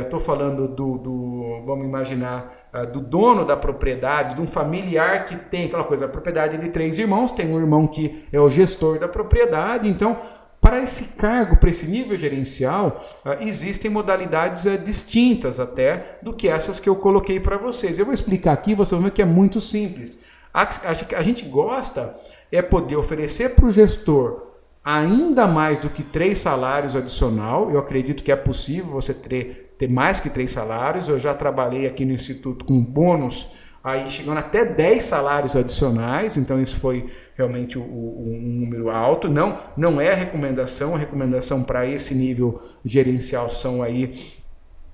estou 0.03 0.19
é, 0.19 0.23
falando 0.23 0.67
do, 0.67 0.97
do, 0.97 1.63
vamos 1.65 1.85
imaginar, 1.85 2.69
uh, 2.73 2.85
do 2.85 2.99
dono 2.99 3.45
da 3.45 3.55
propriedade, 3.55 4.35
de 4.35 4.41
um 4.41 4.47
familiar 4.47 5.25
que 5.25 5.35
tem 5.35 5.65
aquela 5.65 5.85
coisa, 5.85 6.05
a 6.05 6.09
propriedade 6.09 6.57
de 6.57 6.69
três 6.69 6.97
irmãos, 6.97 7.31
tem 7.31 7.53
um 7.53 7.59
irmão 7.59 7.87
que 7.87 8.25
é 8.31 8.39
o 8.39 8.49
gestor 8.49 8.99
da 8.99 9.07
propriedade, 9.07 9.87
então 9.87 10.17
para 10.59 10.81
esse 10.81 11.13
cargo, 11.13 11.55
para 11.55 11.69
esse 11.69 11.87
nível 11.87 12.17
gerencial, 12.17 13.05
uh, 13.25 13.41
existem 13.41 13.89
modalidades 13.89 14.65
uh, 14.65 14.77
distintas 14.77 15.59
até 15.59 16.19
do 16.21 16.33
que 16.33 16.49
essas 16.49 16.79
que 16.79 16.89
eu 16.89 16.95
coloquei 16.97 17.39
para 17.39 17.57
vocês. 17.57 17.97
Eu 17.97 18.05
vou 18.05 18.13
explicar 18.13 18.51
aqui, 18.51 18.75
vocês 18.75 18.99
vão 18.99 19.09
ver 19.09 19.15
que 19.15 19.21
é 19.21 19.25
muito 19.25 19.61
simples. 19.61 20.21
A, 20.53 20.63
a, 20.63 21.19
a 21.19 21.23
gente 21.23 21.45
gosta 21.45 22.15
é 22.51 22.61
poder 22.61 22.97
oferecer 22.97 23.55
para 23.55 23.65
o 23.65 23.71
gestor 23.71 24.49
ainda 24.83 25.45
mais 25.45 25.77
do 25.77 25.89
que 25.89 26.03
três 26.03 26.39
salários 26.39 26.95
adicional. 26.95 27.69
Eu 27.71 27.79
acredito 27.79 28.23
que 28.23 28.31
é 28.31 28.35
possível 28.35 28.91
você 28.91 29.13
ter, 29.13 29.68
ter 29.79 29.89
mais 29.89 30.19
que 30.19 30.29
três 30.29 30.51
salários. 30.51 31.09
Eu 31.09 31.17
já 31.17 31.33
trabalhei 31.33 31.87
aqui 31.87 32.05
no 32.05 32.13
Instituto 32.13 32.65
com 32.65 32.79
bônus 32.79 33.51
aí 33.83 34.11
chegando 34.11 34.37
até 34.37 34.65
10 34.65 35.03
salários 35.03 35.55
adicionais, 35.55 36.35
então 36.35 36.61
isso 36.61 36.77
foi 36.81 37.09
realmente 37.35 37.79
o, 37.79 37.81
o, 37.81 38.29
um 38.29 38.59
número 38.59 38.89
alto. 38.89 39.29
Não, 39.29 39.57
não 39.77 40.01
é 40.01 40.13
recomendação, 40.13 40.95
a 40.95 40.97
recomendação 40.97 41.63
para 41.63 41.87
esse 41.87 42.13
nível 42.13 42.61
gerencial 42.83 43.49
são 43.49 43.81
aí 43.81 44.13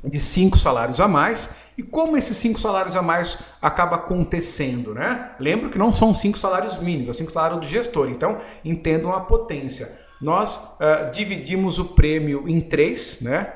de 0.04 0.20
cinco 0.20 0.56
salários 0.56 1.00
a 1.00 1.08
mais. 1.08 1.56
E 1.76 1.82
como 1.82 2.16
esses 2.16 2.38
cinco 2.38 2.60
salários 2.60 2.96
a 2.96 3.02
mais 3.02 3.40
acaba 3.60 3.96
acontecendo, 3.96 4.94
né? 4.94 5.32
Lembro 5.40 5.70
que 5.72 5.80
não 5.80 5.92
são 5.92 6.14
cinco 6.14 6.38
salários 6.38 6.80
mínimos, 6.80 7.18
é 7.18 7.20
cinco 7.20 7.32
salários 7.32 7.60
do 7.60 7.66
gestor. 7.66 8.10
Então 8.10 8.38
entendam 8.64 9.12
a 9.14 9.22
potência. 9.22 10.00
Nós 10.22 10.56
uh, 10.56 11.12
dividimos 11.12 11.80
o 11.80 11.86
prêmio 11.86 12.48
em 12.48 12.62
três, 12.62 13.20
né? 13.20 13.52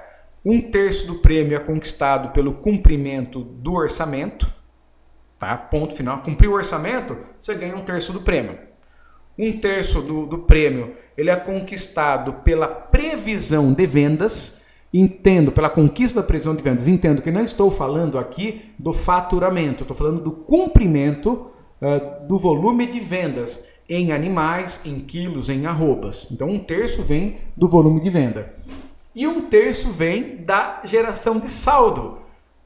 Um 0.49 0.59
terço 0.59 1.05
do 1.05 1.19
prêmio 1.19 1.55
é 1.55 1.59
conquistado 1.59 2.29
pelo 2.29 2.55
cumprimento 2.55 3.43
do 3.43 3.75
orçamento, 3.75 4.51
tá? 5.37 5.55
Ponto 5.55 5.93
final. 5.93 6.23
Cumpriu 6.23 6.53
o 6.53 6.55
orçamento, 6.55 7.15
você 7.39 7.53
ganha 7.53 7.75
um 7.75 7.83
terço 7.83 8.11
do 8.11 8.21
prêmio. 8.21 8.57
Um 9.37 9.59
terço 9.59 10.01
do, 10.01 10.25
do 10.25 10.39
prêmio 10.39 10.95
ele 11.15 11.29
é 11.29 11.35
conquistado 11.35 12.33
pela 12.43 12.67
previsão 12.67 13.71
de 13.71 13.85
vendas. 13.85 14.59
Entendo, 14.91 15.51
pela 15.51 15.69
conquista 15.69 16.19
da 16.19 16.25
previsão 16.25 16.55
de 16.55 16.63
vendas, 16.63 16.87
entendo 16.87 17.21
que 17.21 17.29
não 17.29 17.43
estou 17.43 17.69
falando 17.69 18.17
aqui 18.17 18.73
do 18.79 18.91
faturamento, 18.91 19.83
estou 19.83 19.95
falando 19.95 20.19
do 20.19 20.31
cumprimento 20.31 21.51
uh, 21.79 22.27
do 22.27 22.39
volume 22.39 22.87
de 22.87 22.99
vendas 22.99 23.69
em 23.87 24.11
animais, 24.11 24.81
em 24.83 24.99
quilos, 24.99 25.47
em 25.47 25.67
arrobas. 25.67 26.27
Então, 26.31 26.49
um 26.49 26.57
terço 26.57 27.03
vem 27.03 27.37
do 27.55 27.69
volume 27.69 27.99
de 27.99 28.09
venda. 28.09 28.55
E 29.19 29.27
um 29.27 29.41
terço 29.41 29.91
vem 29.91 30.37
da 30.37 30.79
geração 30.85 31.39
de 31.39 31.49
saldo. 31.49 32.19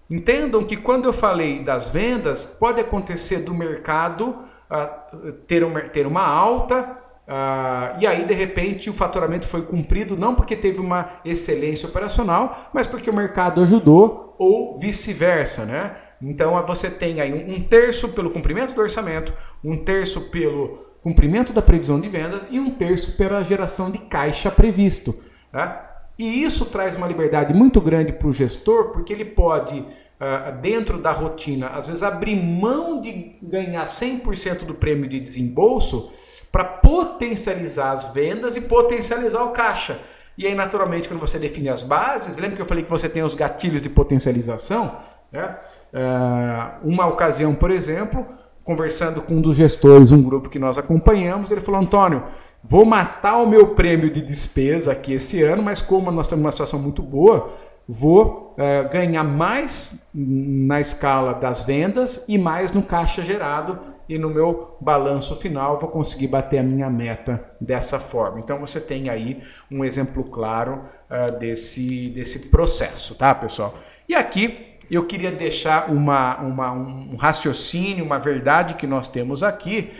Entendam 0.07 0.63
que 0.63 0.77
quando 0.77 1.05
eu 1.05 1.11
falei 1.11 1.63
das 1.63 1.89
vendas, 1.89 2.45
pode 2.45 2.79
acontecer 2.79 3.39
do 3.39 3.55
mercado 3.55 4.37
uh, 4.69 5.31
ter, 5.47 5.63
um, 5.63 5.73
ter 5.89 6.05
uma 6.05 6.21
alta 6.23 6.81
uh, 7.27 7.99
e 7.99 8.05
aí 8.05 8.23
de 8.23 8.35
repente 8.35 8.87
o 8.87 8.93
faturamento 8.93 9.47
foi 9.47 9.63
cumprido 9.63 10.15
não 10.15 10.35
porque 10.35 10.55
teve 10.55 10.79
uma 10.79 11.13
excelência 11.25 11.89
operacional, 11.89 12.69
mas 12.71 12.85
porque 12.85 13.09
o 13.09 13.15
mercado 13.15 13.59
ajudou 13.59 14.35
ou 14.37 14.77
vice-versa, 14.77 15.65
né? 15.65 15.97
Então 16.21 16.63
você 16.67 16.87
tem 16.87 17.19
aí 17.19 17.33
um 17.33 17.63
terço 17.63 18.09
pelo 18.09 18.29
cumprimento 18.29 18.75
do 18.75 18.81
orçamento, 18.81 19.33
um 19.63 19.75
terço 19.83 20.29
pelo 20.29 20.85
cumprimento 21.01 21.51
da 21.51 21.63
previsão 21.63 21.99
de 21.99 22.09
vendas 22.09 22.45
e 22.51 22.59
um 22.59 22.69
terço 22.69 23.17
pela 23.17 23.41
geração 23.43 23.89
de 23.89 23.97
caixa 23.97 24.51
previsto. 24.51 25.15
Né? 25.51 25.79
E 26.17 26.43
isso 26.43 26.65
traz 26.65 26.95
uma 26.95 27.07
liberdade 27.07 27.53
muito 27.53 27.81
grande 27.81 28.13
para 28.13 28.27
o 28.27 28.33
gestor, 28.33 28.89
porque 28.89 29.11
ele 29.11 29.25
pode, 29.25 29.79
uh, 29.79 30.61
dentro 30.61 30.97
da 30.97 31.11
rotina, 31.11 31.69
às 31.69 31.87
vezes 31.87 32.03
abrir 32.03 32.35
mão 32.35 33.01
de 33.01 33.35
ganhar 33.41 33.83
100% 33.83 34.65
do 34.65 34.75
prêmio 34.75 35.09
de 35.09 35.19
desembolso 35.19 36.11
para 36.51 36.63
potencializar 36.63 37.91
as 37.91 38.13
vendas 38.13 38.55
e 38.55 38.61
potencializar 38.61 39.43
o 39.43 39.51
caixa. 39.51 39.99
E 40.37 40.45
aí, 40.45 40.53
naturalmente, 40.53 41.07
quando 41.07 41.19
você 41.19 41.39
define 41.39 41.69
as 41.69 41.81
bases, 41.81 42.37
lembra 42.37 42.55
que 42.55 42.61
eu 42.61 42.65
falei 42.65 42.83
que 42.83 42.89
você 42.89 43.09
tem 43.09 43.23
os 43.23 43.35
gatilhos 43.35 43.81
de 43.81 43.89
potencialização? 43.89 44.97
Né? 45.31 45.57
Uh, 45.93 46.89
uma 46.89 47.07
ocasião, 47.07 47.55
por 47.55 47.71
exemplo, 47.71 48.25
conversando 48.63 49.21
com 49.21 49.35
um 49.35 49.41
dos 49.41 49.57
gestores, 49.57 50.11
um 50.11 50.21
grupo 50.21 50.49
que 50.49 50.59
nós 50.59 50.77
acompanhamos, 50.77 51.51
ele 51.51 51.61
falou: 51.61 51.81
Antônio, 51.81 52.23
Vou 52.63 52.85
matar 52.85 53.37
o 53.37 53.45
meu 53.45 53.75
prêmio 53.75 54.09
de 54.09 54.21
despesa 54.21 54.93
aqui 54.93 55.13
esse 55.13 55.43
ano, 55.43 55.61
mas 55.61 55.81
como 55.81 56.09
nós 56.09 56.25
estamos 56.25 56.43
numa 56.43 56.51
situação 56.51 56.79
muito 56.79 57.01
boa, 57.01 57.53
vou 57.85 58.55
uh, 58.57 58.89
ganhar 58.89 59.23
mais 59.25 60.09
na 60.13 60.79
escala 60.79 61.33
das 61.33 61.61
vendas 61.61 62.23
e 62.27 62.37
mais 62.37 62.71
no 62.71 62.81
caixa 62.81 63.21
gerado 63.21 63.77
e 64.07 64.17
no 64.17 64.29
meu 64.29 64.77
balanço 64.79 65.35
final 65.35 65.77
vou 65.77 65.89
conseguir 65.89 66.27
bater 66.27 66.59
a 66.59 66.63
minha 66.63 66.89
meta 66.89 67.43
dessa 67.59 67.99
forma. 67.99 68.39
Então 68.39 68.59
você 68.59 68.79
tem 68.79 69.09
aí 69.09 69.43
um 69.69 69.83
exemplo 69.83 70.23
claro 70.23 70.85
uh, 71.09 71.37
desse, 71.37 72.11
desse 72.11 72.47
processo, 72.47 73.13
tá, 73.15 73.35
pessoal? 73.35 73.73
E 74.07 74.15
aqui 74.15 74.77
eu 74.89 75.05
queria 75.05 75.31
deixar 75.33 75.91
uma, 75.91 76.37
uma, 76.39 76.71
um 76.71 77.17
raciocínio, 77.17 78.05
uma 78.05 78.17
verdade 78.17 78.75
que 78.75 78.87
nós 78.87 79.09
temos 79.09 79.43
aqui 79.43 79.91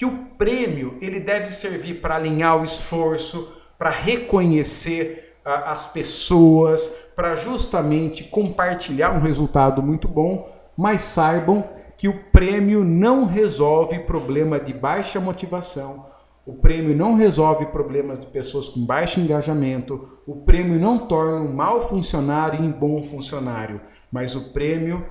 que 0.00 0.06
o 0.06 0.16
prêmio 0.38 0.96
ele 1.02 1.20
deve 1.20 1.50
servir 1.50 2.00
para 2.00 2.16
alinhar 2.16 2.58
o 2.58 2.64
esforço, 2.64 3.52
para 3.78 3.90
reconhecer 3.90 5.36
uh, 5.44 5.66
as 5.66 5.92
pessoas, 5.92 6.88
para 7.14 7.34
justamente 7.34 8.24
compartilhar 8.24 9.10
um 9.10 9.20
resultado 9.20 9.82
muito 9.82 10.08
bom, 10.08 10.50
mas 10.74 11.02
saibam 11.02 11.68
que 11.98 12.08
o 12.08 12.18
prêmio 12.32 12.82
não 12.82 13.26
resolve 13.26 13.98
problema 13.98 14.58
de 14.58 14.72
baixa 14.72 15.20
motivação, 15.20 16.06
o 16.46 16.54
prêmio 16.54 16.96
não 16.96 17.12
resolve 17.12 17.66
problemas 17.66 18.20
de 18.20 18.28
pessoas 18.28 18.70
com 18.70 18.82
baixo 18.82 19.20
engajamento, 19.20 20.08
o 20.26 20.34
prêmio 20.34 20.80
não 20.80 21.06
torna 21.06 21.42
um 21.42 21.52
mau 21.52 21.82
funcionário 21.82 22.64
em 22.64 22.70
bom 22.70 23.02
funcionário, 23.02 23.82
mas 24.10 24.34
o 24.34 24.50
prêmio 24.54 25.04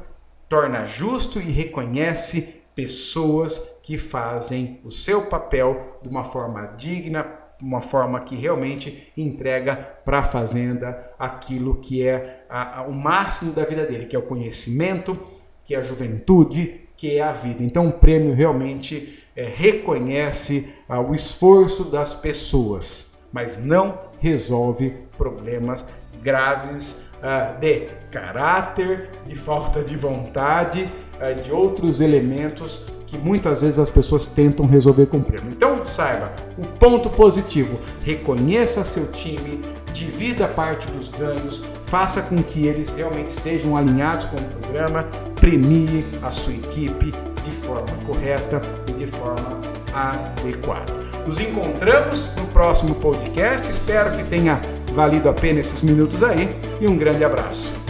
torna 0.49 0.87
justo 0.87 1.39
e 1.39 1.43
reconhece 1.43 2.58
pessoas 2.79 3.77
que 3.83 3.97
fazem 3.97 4.79
o 4.85 4.89
seu 4.89 5.23
papel 5.23 5.99
de 6.01 6.07
uma 6.07 6.23
forma 6.23 6.65
digna, 6.77 7.27
uma 7.61 7.81
forma 7.81 8.21
que 8.21 8.37
realmente 8.37 9.11
entrega 9.17 9.75
para 10.05 10.19
a 10.19 10.23
fazenda 10.23 11.11
aquilo 11.19 11.75
que 11.81 12.07
é 12.07 12.45
a, 12.49 12.79
a, 12.79 12.83
o 12.83 12.93
máximo 12.93 13.51
da 13.51 13.65
vida 13.65 13.85
dele, 13.85 14.05
que 14.05 14.15
é 14.15 14.19
o 14.19 14.21
conhecimento, 14.21 15.19
que 15.65 15.75
é 15.75 15.77
a 15.77 15.83
juventude, 15.83 16.87
que 16.95 17.17
é 17.17 17.21
a 17.21 17.33
vida. 17.33 17.61
Então 17.61 17.89
o 17.89 17.91
prêmio 17.91 18.33
realmente 18.33 19.25
é, 19.35 19.43
reconhece 19.43 20.73
ah, 20.87 21.01
o 21.01 21.13
esforço 21.13 21.83
das 21.83 22.15
pessoas, 22.15 23.19
mas 23.29 23.57
não 23.57 23.99
resolve 24.21 24.93
problemas 25.17 25.93
graves 26.23 27.05
ah, 27.21 27.57
de 27.59 27.89
caráter, 28.09 29.09
de 29.27 29.35
falta 29.35 29.83
de 29.83 29.97
vontade, 29.97 30.87
ah, 31.19 31.33
de 31.33 31.51
outros 31.51 31.99
elementos 32.01 32.81
que 33.05 33.17
muitas 33.17 33.61
vezes 33.61 33.79
as 33.79 33.89
pessoas 33.89 34.27
tentam 34.27 34.67
resolver 34.67 35.07
com 35.07 35.21
prêmio. 35.21 35.51
Então 35.51 35.83
saiba, 35.83 36.31
o 36.57 36.65
ponto 36.77 37.09
positivo, 37.09 37.79
reconheça 38.03 38.83
seu 38.83 39.11
time, 39.11 39.61
divida 39.91 40.47
parte 40.47 40.91
dos 40.91 41.07
ganhos, 41.07 41.61
faça 41.87 42.21
com 42.21 42.35
que 42.37 42.67
eles 42.67 42.93
realmente 42.93 43.29
estejam 43.29 43.75
alinhados 43.75 44.27
com 44.27 44.37
o 44.37 44.43
programa, 44.61 45.07
premie 45.35 46.05
a 46.21 46.29
sua 46.29 46.53
equipe 46.53 47.11
de 47.43 47.51
forma 47.51 47.95
correta 48.05 48.61
e 48.87 48.93
de 48.93 49.07
forma 49.07 49.59
adequada. 49.91 50.93
Nos 51.25 51.39
encontramos 51.39 52.29
no 52.35 52.45
próximo 52.47 52.95
podcast. 52.95 53.69
Espero 53.69 54.15
que 54.15 54.23
tenha 54.23 54.61
valido 54.93 55.29
a 55.29 55.33
pena 55.33 55.59
esses 55.59 55.81
minutos 55.81 56.23
aí 56.23 56.55
e 56.79 56.87
um 56.87 56.97
grande 56.97 57.23
abraço. 57.23 57.88